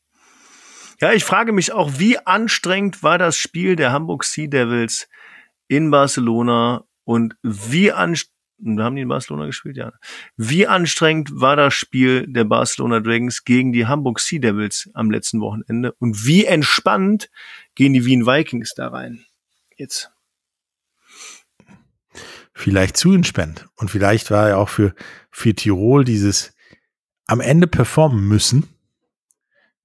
[1.00, 5.08] Ja, ich frage mich auch, wie anstrengend war das Spiel der Hamburg Sea Devils
[5.68, 8.34] in Barcelona und wie anstrengend
[8.78, 9.76] haben die in Barcelona gespielt?
[9.76, 9.92] Ja.
[10.36, 15.40] Wie anstrengend war das Spiel der Barcelona Dragons gegen die Hamburg Sea Devils am letzten
[15.40, 15.92] Wochenende?
[15.98, 17.30] Und wie entspannt
[17.74, 19.24] gehen die Wien Vikings da rein?
[19.76, 20.10] Jetzt.
[22.52, 23.66] Vielleicht zu entspannt.
[23.74, 24.94] Und vielleicht war ja auch für,
[25.30, 26.54] für Tirol dieses
[27.26, 28.73] am Ende performen müssen.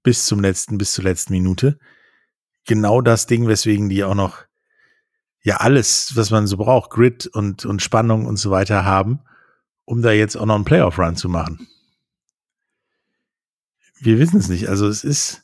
[0.04, 1.80] Bis zum letzten, bis zur letzten Minute.
[2.66, 4.46] Genau das Ding, weswegen die auch noch
[5.42, 9.22] ja alles, was man so braucht, Grid und, und Spannung und so weiter haben,
[9.86, 11.68] um da jetzt auch noch einen Playoff-Run zu machen.
[14.00, 14.70] Wir wissen es nicht.
[14.70, 15.44] Also es ist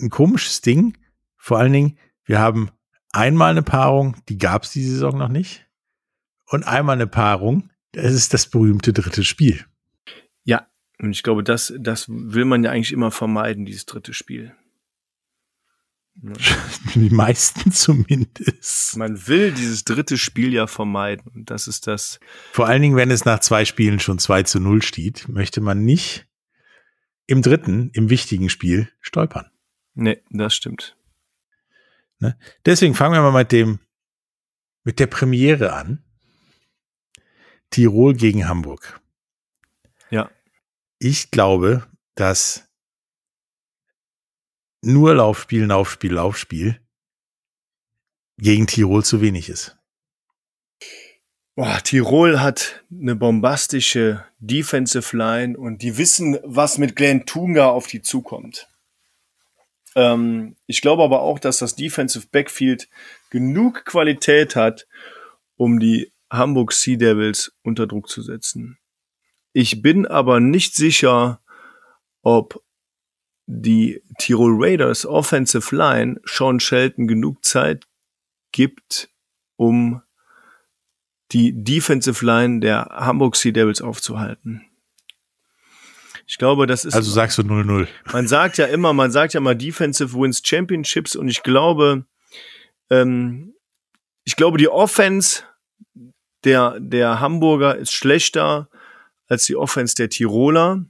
[0.00, 0.96] ein komisches Ding.
[1.36, 2.70] Vor allen Dingen, wir haben
[3.12, 5.66] einmal eine Paarung, die gab es die Saison noch nicht.
[6.46, 9.64] Und einmal eine Paarung, das ist das berühmte dritte Spiel.
[11.02, 14.54] Und ich glaube, das, das will man ja eigentlich immer vermeiden, dieses dritte Spiel.
[16.94, 18.96] Die meisten zumindest.
[18.96, 21.32] Man will dieses dritte Spiel ja vermeiden.
[21.34, 22.20] Und das ist das.
[22.52, 25.84] Vor allen Dingen, wenn es nach zwei Spielen schon 2 zu 0 steht, möchte man
[25.84, 26.28] nicht
[27.26, 29.50] im dritten, im wichtigen Spiel stolpern.
[29.94, 30.96] Nee, das stimmt.
[32.18, 32.38] Ne?
[32.66, 33.80] Deswegen fangen wir mal mit dem,
[34.84, 36.04] mit der Premiere an.
[37.70, 39.00] Tirol gegen Hamburg.
[40.10, 40.30] Ja.
[41.04, 41.84] Ich glaube,
[42.14, 42.68] dass
[44.82, 46.80] nur Laufspiel, Laufspiel, Laufspiel
[48.38, 49.76] gegen Tirol zu wenig ist.
[51.56, 57.88] Boah, Tirol hat eine bombastische Defensive Line und die wissen, was mit Glenn Tunga auf
[57.88, 58.68] die zukommt.
[59.96, 62.88] Ähm, ich glaube aber auch, dass das Defensive Backfield
[63.28, 64.86] genug Qualität hat,
[65.56, 68.78] um die Hamburg Sea Devils unter Druck zu setzen.
[69.52, 71.40] Ich bin aber nicht sicher,
[72.22, 72.62] ob
[73.46, 77.86] die Tirol Raiders Offensive Line Sean Shelton genug Zeit
[78.52, 79.10] gibt,
[79.56, 80.02] um
[81.32, 84.62] die Defensive Line der Hamburg Sea Devils aufzuhalten.
[86.26, 86.94] Ich glaube, das ist.
[86.94, 87.88] Also sagst du 0-0.
[88.12, 92.06] Man sagt ja immer, man sagt ja mal Defensive Wins Championships und ich glaube,
[92.90, 93.54] ähm,
[94.24, 95.42] ich glaube, die Offense
[96.44, 98.68] der, der Hamburger ist schlechter
[99.32, 100.84] als die Offense der Tiroler.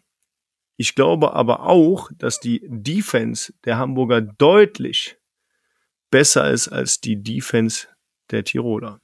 [0.77, 5.17] Ich glaube aber auch, dass die Defense der Hamburger deutlich
[6.11, 7.87] besser ist als die Defense
[8.33, 9.01] der Tiroler.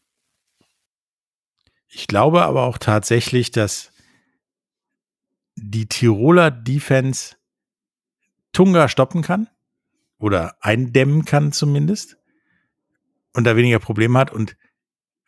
[1.86, 3.92] Ich glaube aber auch tatsächlich, dass
[5.54, 7.36] die Tiroler Defense
[8.52, 9.48] Tunga stoppen kann
[10.18, 12.18] oder eindämmen kann zumindest
[13.34, 14.56] und da weniger Probleme hat und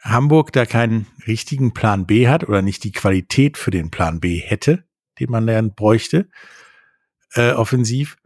[0.03, 4.39] Hamburg da keinen richtigen Plan B hat oder nicht die Qualität für den Plan B
[4.39, 4.85] hätte,
[5.19, 6.29] den man lernen bräuchte,
[7.35, 8.17] äh, offensiv.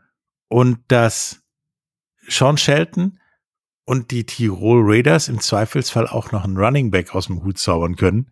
[0.49, 1.43] Und dass
[2.29, 3.19] Sean Shelton
[3.85, 7.97] und die Tirol Raiders im Zweifelsfall auch noch einen Running Back aus dem Hut zaubern
[7.97, 8.31] können,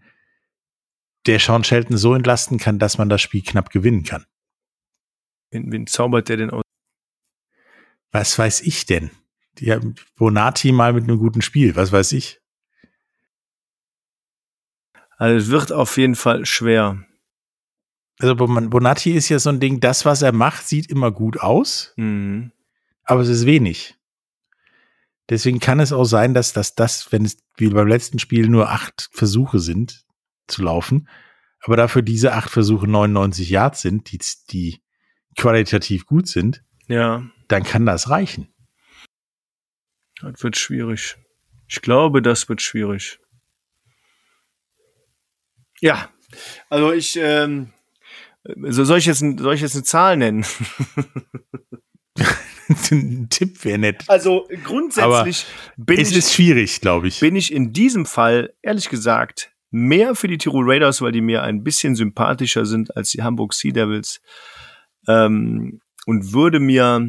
[1.26, 4.24] der Sean Shelton so entlasten kann, dass man das Spiel knapp gewinnen kann.
[5.50, 6.62] Wen, wen zaubert der denn aus?
[8.10, 9.10] Was weiß ich denn?
[9.58, 12.41] Die haben Bonati mal mit einem guten Spiel, was weiß ich.
[15.22, 17.06] Also es wird auf jeden Fall schwer.
[18.18, 21.94] Also Bonatti ist ja so ein Ding, das, was er macht, sieht immer gut aus,
[21.96, 22.50] mhm.
[23.04, 23.94] aber es ist wenig.
[25.30, 28.70] Deswegen kann es auch sein, dass, dass das, wenn es wie beim letzten Spiel nur
[28.70, 30.04] acht Versuche sind
[30.48, 31.08] zu laufen,
[31.60, 34.18] aber dafür diese acht Versuche 99 Yards sind, die,
[34.50, 34.82] die
[35.38, 37.24] qualitativ gut sind, ja.
[37.46, 38.52] dann kann das reichen.
[40.20, 41.16] Das wird schwierig.
[41.68, 43.21] Ich glaube, das wird schwierig.
[45.82, 46.08] Ja,
[46.70, 47.72] also ich, ähm,
[48.44, 50.46] soll ich jetzt, soll ich jetzt eine Zahl nennen?
[52.90, 54.04] Ein Tipp wäre nett.
[54.06, 57.18] Also grundsätzlich Aber bin es ich, ist schwierig, glaube ich.
[57.20, 61.42] Bin ich in diesem Fall ehrlich gesagt mehr für die Tirol Raiders, weil die mir
[61.42, 64.20] ein bisschen sympathischer sind als die Hamburg Sea Devils
[65.08, 67.08] ähm, und würde mir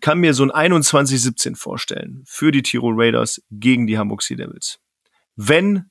[0.00, 4.80] kann mir so ein 21-17 vorstellen für die Tirol Raiders gegen die Hamburg Sea Devils.
[5.36, 5.90] Wenn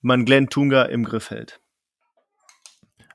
[0.00, 1.60] man Glenn Tunga im Griff hält.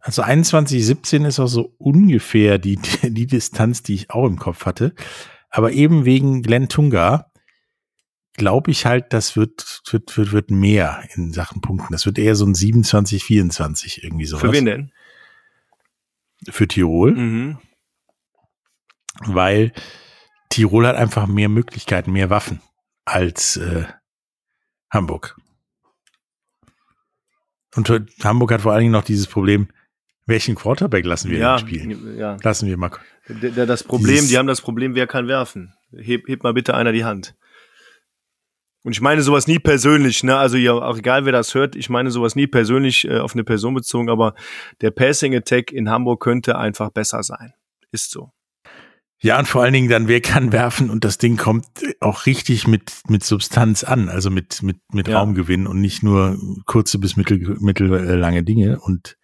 [0.02, 4.94] Also 21,17 ist auch so ungefähr die, die Distanz, die ich auch im Kopf hatte.
[5.50, 7.32] Aber eben wegen Glenn Tunga
[8.34, 11.94] glaube ich halt, das wird, wird, wird, wird mehr in Sachen Punkten.
[11.94, 14.42] Das wird eher so ein 27, 24 irgendwie sowas.
[14.42, 14.92] Für wen denn?
[16.50, 17.16] Für Tirol.
[17.16, 17.58] Mhm.
[19.22, 19.72] Weil
[20.50, 22.62] Tirol hat einfach mehr Möglichkeiten, mehr Waffen
[23.06, 23.86] als äh,
[24.92, 25.38] Hamburg.
[27.76, 27.90] Und
[28.24, 29.68] Hamburg hat vor allen Dingen noch dieses Problem,
[30.28, 32.18] Welchen Quarterback lassen wir ja, spielen?
[32.18, 32.38] Ja.
[32.42, 32.92] Lassen wir mal.
[33.28, 35.74] Das Problem, Dieses die haben das Problem, wer kann werfen?
[35.96, 37.36] Heb, heb mal bitte einer die Hand.
[38.84, 40.36] Und ich meine sowas nie persönlich, ne?
[40.38, 43.44] Also ja, auch egal wer das hört, ich meine sowas nie persönlich äh, auf eine
[43.44, 44.36] Person bezogen, aber
[44.82, 47.54] der Passing Attack in Hamburg könnte einfach besser sein.
[47.92, 48.32] Ist so.
[49.26, 51.66] Ja, und vor allen Dingen dann, wer kann werfen und das Ding kommt
[52.00, 55.18] auch richtig mit, mit Substanz an, also mit, mit, mit ja.
[55.18, 59.18] Raumgewinn und nicht nur kurze bis mittel, mittellange Dinge und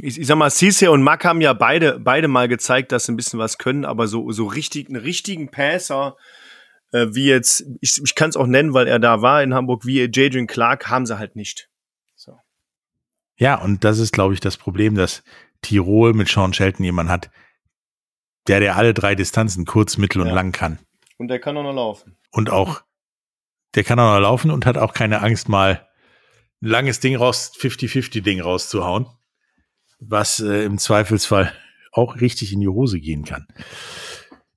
[0.00, 3.12] ich, ich sag mal, Cisse und Mack haben ja beide, beide mal gezeigt, dass sie
[3.12, 6.16] ein bisschen was können, aber so, so richtig, einen richtigen Passer,
[6.90, 9.86] äh, wie jetzt, ich, ich kann es auch nennen, weil er da war in Hamburg,
[9.86, 11.68] wie Jadrian Clark, haben sie halt nicht.
[12.16, 12.32] So.
[13.36, 15.22] Ja, und das ist, glaube ich, das Problem, dass
[15.62, 17.30] Tirol mit Sean Shelton jemand hat,
[18.46, 20.34] der, der alle drei Distanzen, kurz, mittel und ja.
[20.34, 20.78] lang kann.
[21.18, 22.16] Und der kann auch noch laufen.
[22.30, 22.82] Und auch,
[23.74, 25.88] der kann auch noch laufen und hat auch keine Angst, mal
[26.62, 29.06] ein langes Ding raus, 50-50-Ding rauszuhauen
[30.08, 31.52] was äh, im Zweifelsfall
[31.92, 33.46] auch richtig in die Hose gehen kann.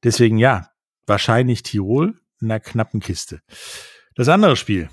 [0.03, 0.71] Deswegen ja,
[1.05, 3.41] wahrscheinlich Tirol in einer knappen Kiste.
[4.15, 4.89] Das andere Spiel.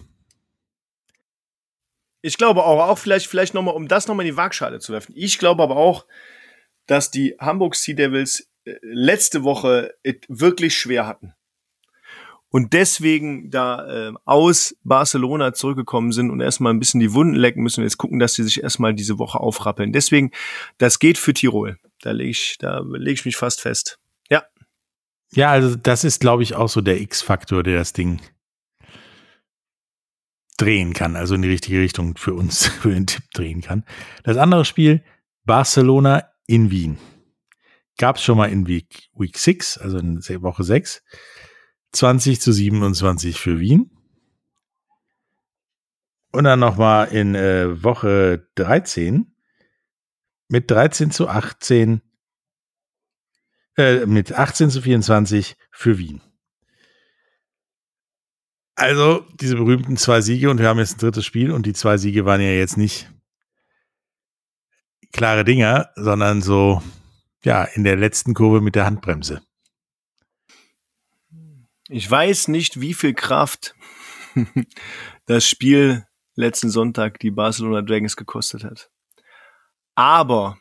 [2.21, 5.13] Ich glaube auch, auch vielleicht, vielleicht nochmal, um das nochmal in die Waagschale zu werfen.
[5.17, 6.07] Ich glaube aber auch,
[6.87, 8.51] dass die Hamburg Sea Devils
[8.83, 9.95] letzte Woche
[10.29, 11.35] wirklich schwer hatten
[12.55, 17.65] und deswegen da äh, aus Barcelona zurückgekommen sind und erstmal ein bisschen die Wunden lecken
[17.65, 19.93] müssen und jetzt gucken, dass sie sich erstmal diese Woche aufrappeln.
[19.93, 20.31] Deswegen,
[20.79, 21.81] das geht für Tirol.
[22.01, 23.99] Da lege ich, da lege ich mich fast fest.
[24.31, 24.45] Ja.
[25.33, 28.21] Ja, also das ist, glaube ich, auch so der X-Faktor, der das Ding
[30.57, 33.85] drehen kann, also in die richtige Richtung für uns, für den Tipp drehen kann.
[34.23, 35.03] Das andere Spiel,
[35.45, 36.99] Barcelona in Wien.
[37.99, 41.03] Gab es schon mal in Week, Week 6, also in Woche 6.
[41.93, 43.91] 20 zu 27 für Wien.
[46.33, 49.33] Und dann nochmal in äh, Woche 13
[50.49, 52.03] mit 13 zu 18,
[53.77, 56.21] äh, mit 18 zu 24 für Wien.
[58.77, 61.97] Also diese berühmten zwei Siege und wir haben jetzt ein drittes Spiel und die zwei
[61.97, 63.09] Siege waren ja jetzt nicht
[65.13, 66.83] klare Dinger, sondern so,
[67.45, 69.43] ja, in der letzten Kurve mit der Handbremse.
[71.89, 73.75] Ich weiß nicht, wie viel Kraft
[75.27, 78.91] das Spiel letzten Sonntag die Barcelona Dragons gekostet hat.
[79.95, 80.59] Aber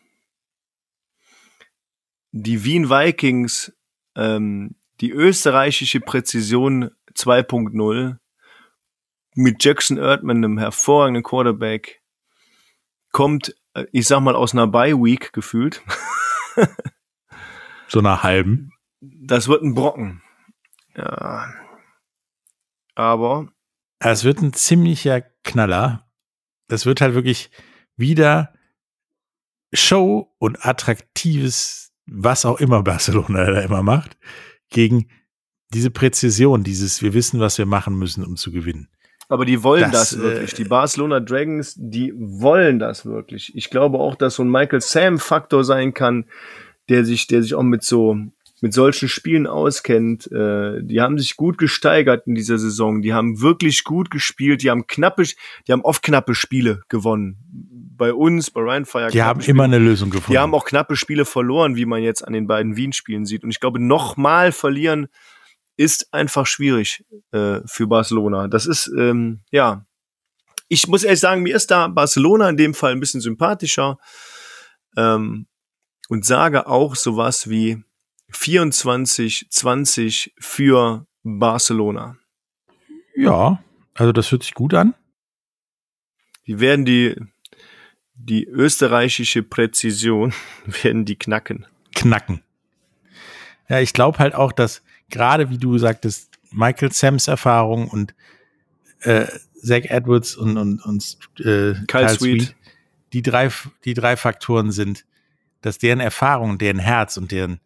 [2.31, 3.73] die Wien Vikings,
[4.15, 8.17] ähm, die österreichische Präzision 2.0
[9.35, 12.01] mit Jackson Erdmann, einem hervorragenden Quarterback,
[13.11, 15.81] kommt, äh, ich sag mal, aus einer Bye-Week gefühlt.
[17.87, 18.71] so einer halben.
[19.01, 20.21] Das wird ein Brocken.
[20.95, 21.53] Ja.
[22.95, 23.51] Aber.
[23.99, 26.11] Es wird ein ziemlicher Knaller.
[26.67, 27.51] Das wird halt wirklich
[27.95, 28.53] wieder
[29.73, 34.17] Show und attraktives, was auch immer Barcelona da immer macht,
[34.69, 35.09] gegen
[35.73, 38.89] diese Präzision, dieses, wir wissen, was wir machen müssen, um zu gewinnen.
[39.29, 40.53] Aber die wollen das, das wirklich.
[40.53, 43.55] Äh, die Barcelona Dragons, die wollen das wirklich.
[43.55, 46.25] Ich glaube auch, dass so ein Michael Sam Faktor sein kann,
[46.89, 48.17] der sich, der sich auch mit so
[48.63, 50.31] mit solchen Spielen auskennt.
[50.31, 53.01] Äh, die haben sich gut gesteigert in dieser Saison.
[53.01, 54.63] Die haben wirklich gut gespielt.
[54.63, 55.23] Die haben knappe,
[55.67, 57.39] die haben oft knappe Spiele gewonnen.
[57.97, 59.09] Bei uns, bei Ryan Fire.
[59.11, 59.55] Die haben Spiele.
[59.55, 60.31] immer eine Lösung gefunden.
[60.31, 63.43] Die haben auch knappe Spiele verloren, wie man jetzt an den beiden Wien-Spielen sieht.
[63.43, 65.07] Und ich glaube, nochmal verlieren
[65.75, 68.47] ist einfach schwierig äh, für Barcelona.
[68.47, 69.85] Das ist, ähm, ja,
[70.67, 73.97] ich muss ehrlich sagen, mir ist da Barcelona in dem Fall ein bisschen sympathischer
[74.97, 75.47] ähm,
[76.09, 77.83] und sage auch sowas wie,
[78.33, 82.17] 24-20 für Barcelona.
[83.15, 83.63] Ja,
[83.93, 84.93] also das hört sich gut an.
[86.47, 87.15] Die werden die,
[88.15, 90.33] die österreichische Präzision
[90.65, 91.65] werden die knacken.
[91.95, 92.43] Knacken.
[93.69, 94.83] Ja, ich glaube halt auch, dass
[95.13, 98.13] gerade wie du sagtest, Michael Sams Erfahrung und
[99.01, 102.41] äh, Zach Edwards und, und, und äh, Kyle, Kyle Sweet.
[102.43, 102.55] Sweet
[103.13, 103.49] die drei,
[103.85, 105.05] die drei Faktoren sind,
[105.61, 107.59] dass deren Erfahrung, deren Herz und deren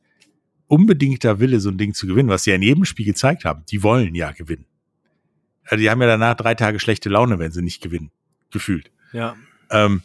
[0.68, 3.64] unbedingter Wille, so ein Ding zu gewinnen, was sie ja in jedem Spiel gezeigt haben.
[3.72, 4.66] Die wollen ja gewinnen.
[5.64, 8.12] Also die haben ja danach drei Tage schlechte Laune, wenn sie nicht gewinnen.
[8.52, 8.92] Gefühlt.
[9.14, 9.36] Ja.
[9.70, 10.02] Ähm,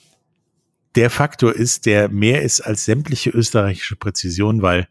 [0.94, 4.88] der Faktor ist, der mehr ist als sämtliche österreichische Präzision, weil,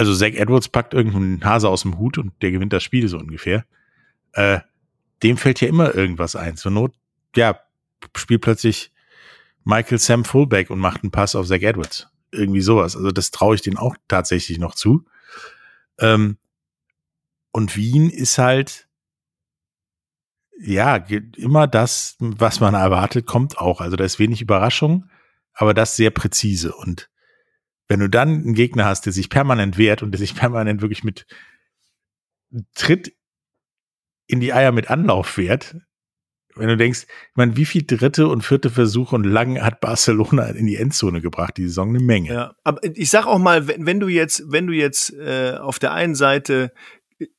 [0.00, 3.18] also Zach Edwards packt irgendeinen Hase aus dem Hut und der gewinnt das Spiel so
[3.18, 3.66] ungefähr.
[4.32, 4.60] Äh,
[5.22, 6.56] dem fällt ja immer irgendwas ein.
[6.56, 6.94] Zur Not,
[7.36, 7.60] ja,
[8.16, 8.92] spielt plötzlich
[9.64, 12.08] Michael Sam Fullback und macht einen Pass auf Zach Edwards.
[12.32, 12.96] Irgendwie sowas.
[12.96, 15.04] Also das traue ich denen auch tatsächlich noch zu.
[15.98, 16.38] Ähm,
[17.52, 18.88] und Wien ist halt,
[20.58, 20.96] ja,
[21.36, 23.82] immer das, was man erwartet, kommt auch.
[23.82, 25.10] Also da ist wenig Überraschung.
[25.52, 26.74] aber das sehr präzise.
[26.74, 27.09] Und
[27.90, 31.02] wenn du dann einen Gegner hast, der sich permanent wehrt und der sich permanent wirklich
[31.02, 31.26] mit
[32.76, 33.12] Tritt
[34.28, 35.74] in die Eier mit Anlauf wehrt,
[36.54, 40.50] wenn du denkst, ich meine, wie viel dritte und vierte Versuche und lang hat Barcelona
[40.50, 42.32] in die Endzone gebracht, die Saison eine Menge.
[42.32, 45.80] Ja, aber ich sag auch mal, wenn, wenn du jetzt, wenn du jetzt äh, auf
[45.80, 46.72] der einen Seite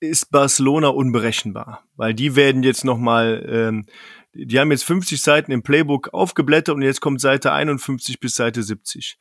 [0.01, 3.85] ist Barcelona unberechenbar, weil die werden jetzt noch mal ähm,
[4.33, 8.63] die haben jetzt 50 Seiten im Playbook aufgeblättert und jetzt kommt Seite 51 bis Seite
[8.63, 9.17] 70.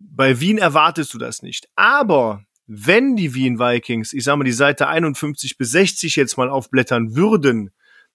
[0.00, 1.68] Bei Wien erwartest du das nicht.
[1.76, 6.48] Aber wenn die Wien Vikings, ich sag mal, die Seite 51 bis 60 jetzt mal
[6.48, 7.70] aufblättern würden,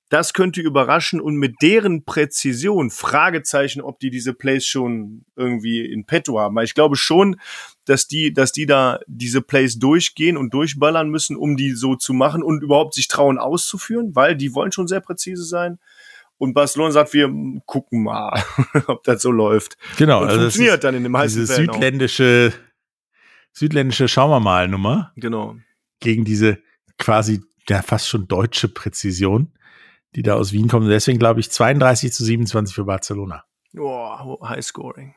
[0.10, 6.06] das könnte überraschen und mit deren Präzision, Fragezeichen, ob die diese Plays schon irgendwie in
[6.06, 6.56] petto haben.
[6.56, 7.38] Weil ich glaube schon,
[7.86, 12.14] dass die, dass die da diese Plays durchgehen und durchballern müssen, um die so zu
[12.14, 15.80] machen und überhaupt sich trauen auszuführen, weil die wollen schon sehr präzise sein.
[16.38, 17.30] Und Barcelona sagt, wir
[17.66, 18.44] gucken mal,
[18.88, 19.78] ob das so läuft.
[19.98, 22.54] Genau, und also funktioniert dann in dem heißen diese südländische,
[23.54, 25.14] südländische Schauen wir mal Nummer.
[25.16, 25.56] Genau.
[26.02, 26.60] Gegen diese
[26.98, 29.54] quasi ja fast schon deutsche Präzision,
[30.16, 30.84] die da aus Wien kommt.
[30.84, 33.46] Und deswegen glaube ich 32 zu 27 für Barcelona.
[33.78, 35.16] Oh, High Scoring.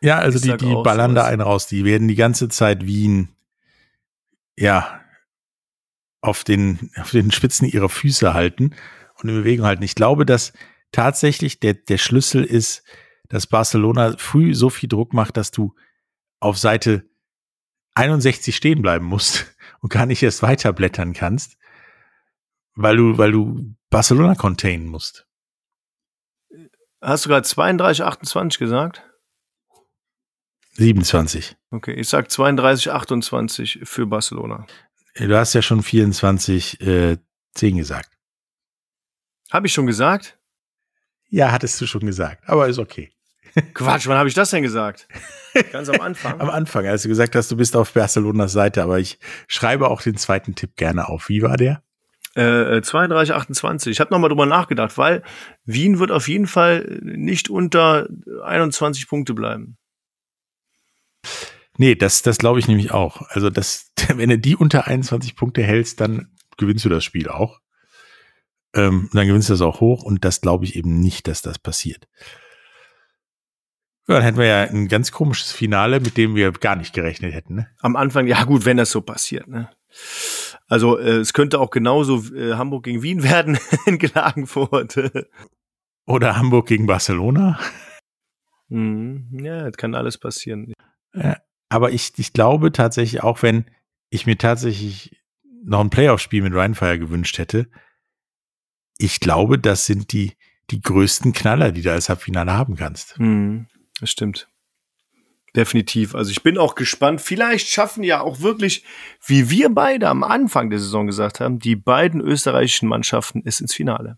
[0.00, 1.66] Ja, also ich die, die ballern da einen raus.
[1.66, 3.28] Die werden die ganze Zeit Wien,
[4.56, 5.00] ja,
[6.22, 8.74] auf den, auf den Spitzen ihrer Füße halten
[9.22, 9.82] und in Bewegung halten.
[9.82, 10.52] Ich glaube, dass
[10.92, 12.82] tatsächlich der, der Schlüssel ist,
[13.28, 15.74] dass Barcelona früh so viel Druck macht, dass du
[16.40, 17.08] auf Seite
[17.94, 21.58] 61 stehen bleiben musst und gar nicht erst weiterblättern kannst,
[22.74, 25.26] weil du, weil du Barcelona containen musst.
[27.00, 29.02] Hast du gerade 32, 28 gesagt?
[30.72, 31.56] 27.
[31.70, 34.66] Okay, ich sag 32, 28 für Barcelona.
[35.14, 37.18] Du hast ja schon 24, äh,
[37.54, 38.19] 10 gesagt.
[39.50, 40.38] Habe ich schon gesagt?
[41.28, 43.12] Ja, hattest du schon gesagt, aber ist okay.
[43.74, 45.08] Quatsch, wann habe ich das denn gesagt?
[45.72, 46.40] Ganz am Anfang.
[46.40, 50.02] am Anfang, als du gesagt hast, du bist auf Barcelonas Seite, aber ich schreibe auch
[50.02, 51.28] den zweiten Tipp gerne auf.
[51.28, 51.82] Wie war der?
[52.34, 53.90] Äh, 32, 28.
[53.90, 55.24] Ich habe nochmal drüber nachgedacht, weil
[55.64, 58.08] Wien wird auf jeden Fall nicht unter
[58.44, 59.76] 21 Punkte bleiben.
[61.76, 63.22] Nee, das, das glaube ich nämlich auch.
[63.30, 67.60] Also, das, wenn du die unter 21 Punkte hältst, dann gewinnst du das Spiel auch
[68.74, 71.58] ähm, dann gewinnst du das auch hoch und das glaube ich eben nicht, dass das
[71.58, 72.08] passiert.
[74.06, 77.32] Ja, dann hätten wir ja ein ganz komisches Finale, mit dem wir gar nicht gerechnet
[77.32, 77.54] hätten.
[77.54, 77.68] Ne?
[77.80, 79.46] Am Anfang, ja gut, wenn das so passiert.
[79.46, 79.70] Ne?
[80.66, 84.98] Also äh, es könnte auch genauso äh, Hamburg gegen Wien werden in Klagenfurt.
[86.06, 87.60] Oder Hamburg gegen Barcelona.
[88.68, 89.28] Mhm.
[89.44, 90.72] Ja, das kann alles passieren.
[91.14, 91.36] Ja,
[91.68, 93.66] aber ich, ich glaube tatsächlich, auch wenn
[94.10, 95.16] ich mir tatsächlich
[95.62, 97.68] noch ein Playoff-Spiel mit Rheinfire gewünscht hätte,
[99.00, 100.32] ich glaube, das sind die,
[100.70, 103.18] die größten Knaller, die du als Halbfinale haben kannst.
[103.18, 103.66] Mhm,
[104.00, 104.48] das stimmt.
[105.56, 106.14] Definitiv.
[106.14, 107.20] Also ich bin auch gespannt.
[107.20, 108.84] Vielleicht schaffen ja auch wirklich,
[109.26, 113.74] wie wir beide am Anfang der Saison gesagt haben, die beiden österreichischen Mannschaften es ins
[113.74, 114.16] Finale.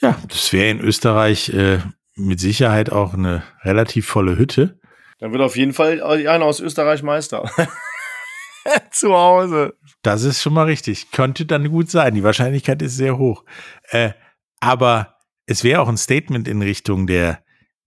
[0.00, 1.78] Ja, das wäre in Österreich äh,
[2.16, 4.80] mit Sicherheit auch eine relativ volle Hütte.
[5.18, 7.48] Dann wird auf jeden Fall einer aus Österreich Meister.
[8.90, 9.76] Zu Hause.
[10.04, 11.10] Das ist schon mal richtig.
[11.12, 12.14] Könnte dann gut sein.
[12.14, 13.42] Die Wahrscheinlichkeit ist sehr hoch.
[13.88, 14.12] Äh,
[14.60, 17.42] aber es wäre auch ein Statement in Richtung der,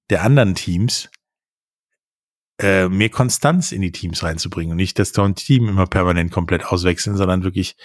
[0.09, 1.09] der anderen Teams,
[2.59, 7.17] äh, mehr Konstanz in die Teams reinzubringen und nicht das Team immer permanent komplett auswechseln,
[7.17, 7.75] sondern wirklich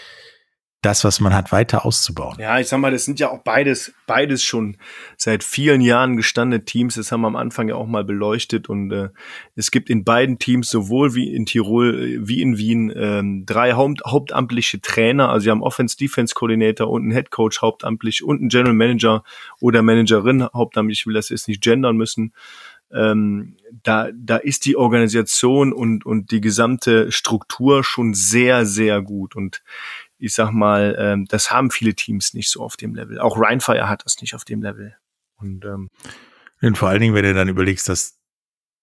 [0.82, 2.36] das, was man hat, weiter auszubauen.
[2.38, 4.76] Ja, ich sag mal, das sind ja auch beides, beides schon
[5.16, 6.96] seit vielen Jahren gestandene Teams.
[6.96, 9.08] Das haben wir am Anfang ja auch mal beleuchtet und äh,
[9.54, 13.74] es gibt in beiden Teams sowohl wie in Tirol äh, wie in Wien ähm, drei
[13.74, 15.28] Haupt, hauptamtliche Trainer.
[15.28, 19.22] Also sie haben Offense-Defense-Koordinator und einen Head Coach hauptamtlich und einen General Manager
[19.60, 21.00] oder Managerin hauptamtlich.
[21.00, 22.32] Ich will das jetzt nicht gendern müssen.
[22.92, 29.34] Ähm, da, da ist die Organisation und, und die gesamte Struktur schon sehr, sehr gut.
[29.34, 29.62] Und
[30.22, 33.18] ich sag mal, ähm, das haben viele Teams nicht so auf dem Level.
[33.18, 34.96] Auch Rheinfire hat das nicht auf dem Level.
[35.34, 35.90] Und, ähm,
[36.60, 38.20] und vor allen Dingen, wenn du dann überlegst, dass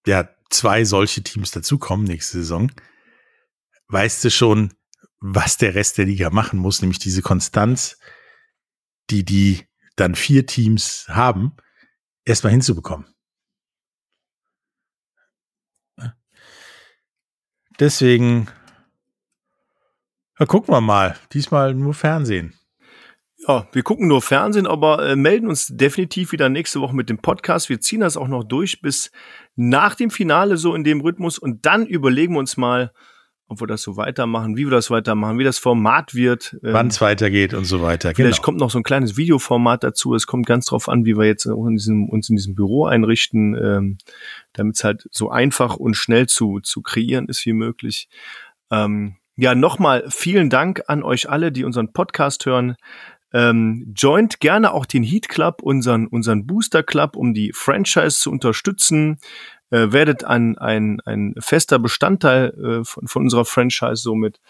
[0.06, 2.70] ja zwei solche Teams dazukommen nächste Saison,
[3.88, 4.74] weißt du schon,
[5.18, 7.98] was der Rest der Liga machen muss, nämlich diese Konstanz,
[9.08, 11.56] die die dann vier Teams haben,
[12.26, 13.06] erstmal hinzubekommen.
[17.78, 18.46] Deswegen
[20.40, 21.16] na, gucken wir mal.
[21.34, 22.54] Diesmal nur Fernsehen.
[23.46, 27.18] Ja, wir gucken nur Fernsehen, aber äh, melden uns definitiv wieder nächste Woche mit dem
[27.18, 27.68] Podcast.
[27.68, 29.10] Wir ziehen das auch noch durch bis
[29.54, 32.90] nach dem Finale so in dem Rhythmus und dann überlegen wir uns mal,
[33.48, 36.56] ob wir das so weitermachen, wie wir das weitermachen, wie das Format wird.
[36.62, 38.14] Ähm, Wann es weitergeht und so weiter.
[38.14, 38.44] Vielleicht genau.
[38.44, 40.14] kommt noch so ein kleines Videoformat dazu.
[40.14, 43.54] Es kommt ganz drauf an, wie wir jetzt in diesem, uns in diesem Büro einrichten,
[43.62, 43.98] ähm,
[44.54, 48.08] damit es halt so einfach und schnell zu, zu kreieren ist wie möglich.
[48.70, 52.76] Ähm, ja, nochmal vielen Dank an euch alle, die unseren Podcast hören.
[53.32, 58.30] Ähm, joint gerne auch den Heat Club, unseren, unseren Booster Club, um die Franchise zu
[58.30, 59.18] unterstützen
[59.70, 64.40] äh, werdet ein, ein, ein fester Bestandteil äh, von, von unserer Franchise somit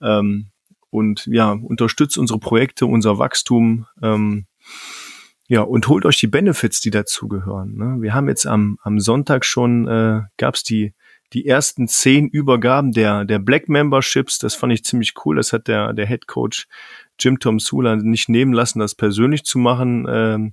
[0.00, 0.50] ähm,
[0.90, 3.86] und ja, unterstützt unsere Projekte, unser Wachstum.
[4.02, 4.46] Ähm,
[5.48, 7.76] ja, und holt euch die Benefits, die dazugehören.
[7.76, 7.96] Ne?
[8.00, 10.92] Wir haben jetzt am, am Sonntag schon, äh, gab es die,
[11.32, 14.38] die ersten zehn Übergaben der, der Black Memberships.
[14.38, 15.36] Das fand ich ziemlich cool.
[15.36, 16.66] Das hat der, der Head Coach
[17.18, 20.06] Jim Tom Sula nicht nehmen lassen, das persönlich zu machen.
[20.08, 20.52] Ähm,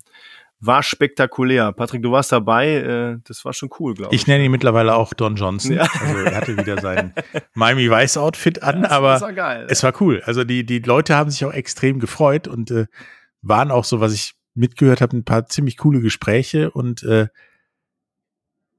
[0.66, 1.74] war spektakulär.
[1.74, 4.22] Patrick, du warst dabei, äh, das war schon cool, glaube ich.
[4.22, 5.74] Ich nenne ihn mittlerweile auch Don Johnson.
[5.74, 5.90] Ja.
[6.00, 7.14] Also er hatte wieder sein
[7.54, 10.22] Miami Vice Outfit an, ja, aber war geil, es war cool.
[10.26, 12.86] Also die, die Leute haben sich auch extrem gefreut und äh,
[13.42, 17.28] waren auch so, was ich mitgehört habe, ein paar ziemlich coole Gespräche und äh,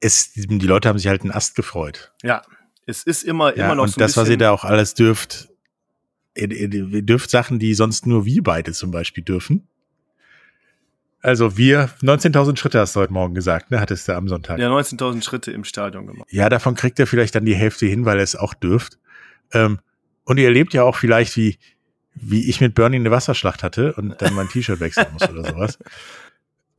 [0.04, 2.12] es, die Leute haben sich halt einen Ast gefreut.
[2.22, 2.42] Ja,
[2.86, 4.92] es ist immer, ja, immer noch und so ein das, was ihr da auch alles
[4.92, 5.48] dürft,
[6.36, 9.66] ihr, ihr dürft Sachen, die sonst nur wir beide zum Beispiel dürfen.
[11.22, 14.58] Also wir, 19.000 Schritte hast du heute Morgen gesagt, ne, hattest du am Sonntag.
[14.58, 16.28] Ja, 19.000 Schritte im Stadion gemacht.
[16.30, 18.98] Ja, davon kriegt er vielleicht dann die Hälfte hin, weil er es auch dürft.
[19.52, 19.78] Ähm,
[20.24, 21.56] und ihr erlebt ja auch vielleicht, wie,
[22.14, 25.78] wie ich mit Bernie eine Wasserschlacht hatte und dann mein T-Shirt wechseln muss oder sowas.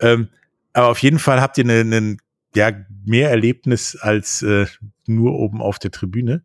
[0.02, 0.28] Ähm,
[0.74, 2.18] aber auf jeden Fall habt ihr einen, einen
[2.54, 2.72] ja,
[3.07, 4.65] mehr Erlebnis als äh,
[5.07, 6.44] nur oben auf der Tribüne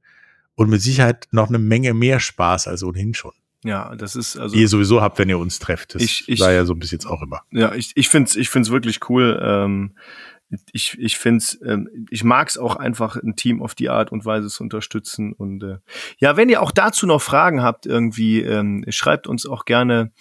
[0.54, 3.32] und mit Sicherheit noch eine Menge mehr Spaß als ohnehin schon.
[3.64, 4.54] Ja, das ist also.
[4.54, 5.94] Die ihr sowieso habt, wenn ihr uns trefft.
[5.94, 7.42] Das ich, ich, war ja so bis jetzt auch immer.
[7.50, 9.38] Ja, ich, ich finde es ich find's wirklich cool.
[9.42, 9.96] Ähm,
[10.72, 14.48] ich ich find's, ähm, ich mag's auch einfach, ein Team auf die Art und Weise
[14.48, 15.32] zu unterstützen.
[15.32, 15.78] Und äh,
[16.18, 20.12] ja, wenn ihr auch dazu noch Fragen habt, irgendwie, ähm, schreibt uns auch gerne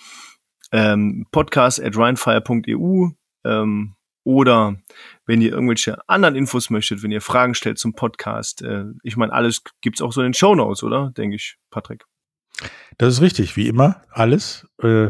[0.72, 3.10] ähm, podcast at rheinfire.eu
[3.46, 3.96] ähm,
[4.30, 4.76] oder
[5.26, 8.62] wenn ihr irgendwelche anderen Infos möchtet, wenn ihr Fragen stellt zum Podcast.
[8.62, 11.12] Äh, ich meine, alles gibt's auch so in den Show Notes, oder?
[11.18, 12.06] Denke ich, Patrick.
[13.00, 14.68] Das ist richtig, wie immer, alles.
[14.84, 15.10] Äh,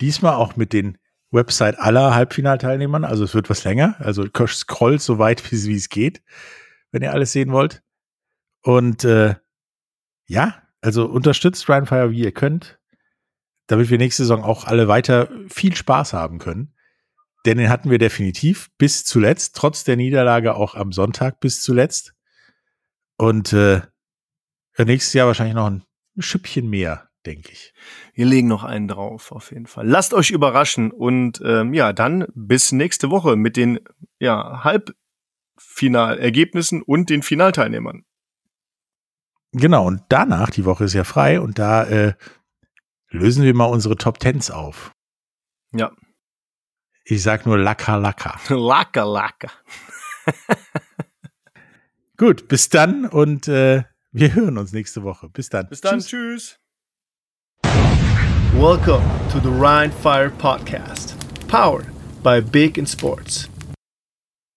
[0.00, 0.98] diesmal auch mit den
[1.30, 3.04] Website aller Halbfinalteilnehmern.
[3.04, 3.94] Also es wird was länger.
[4.00, 6.20] Also scrollt so weit, wie, es geht,
[6.90, 7.84] wenn ihr alles sehen wollt.
[8.62, 9.36] Und äh,
[10.26, 12.80] ja, also unterstützt Rheinfire, wie ihr könnt,
[13.68, 16.74] damit wir nächste Saison auch alle weiter viel Spaß haben können.
[17.48, 22.12] Denn den hatten wir definitiv bis zuletzt, trotz der Niederlage auch am Sonntag bis zuletzt.
[23.16, 23.80] Und äh,
[24.76, 25.82] nächstes Jahr wahrscheinlich noch ein
[26.18, 27.72] Schüppchen mehr, denke ich.
[28.12, 29.88] Wir legen noch einen drauf, auf jeden Fall.
[29.88, 33.80] Lasst euch überraschen und ähm, ja, dann bis nächste Woche mit den
[34.18, 38.04] ja, Halbfinalergebnissen und den Finalteilnehmern.
[39.52, 42.12] Genau, und danach, die Woche ist ja frei und da äh,
[43.08, 44.92] lösen wir mal unsere Top Tens auf.
[45.72, 45.92] Ja.
[47.10, 48.38] Ich sag nur Laka Laka.
[48.54, 49.48] Laka Laka.
[52.18, 55.30] Gut, bis dann und äh, wir hören uns nächste Woche.
[55.30, 55.70] Bis dann.
[55.70, 56.00] Bis dann.
[56.00, 56.58] Tschüss.
[58.52, 61.14] Welcome to the Rhine Fire Podcast,
[61.48, 61.86] powered
[62.22, 63.48] by Big in Sports.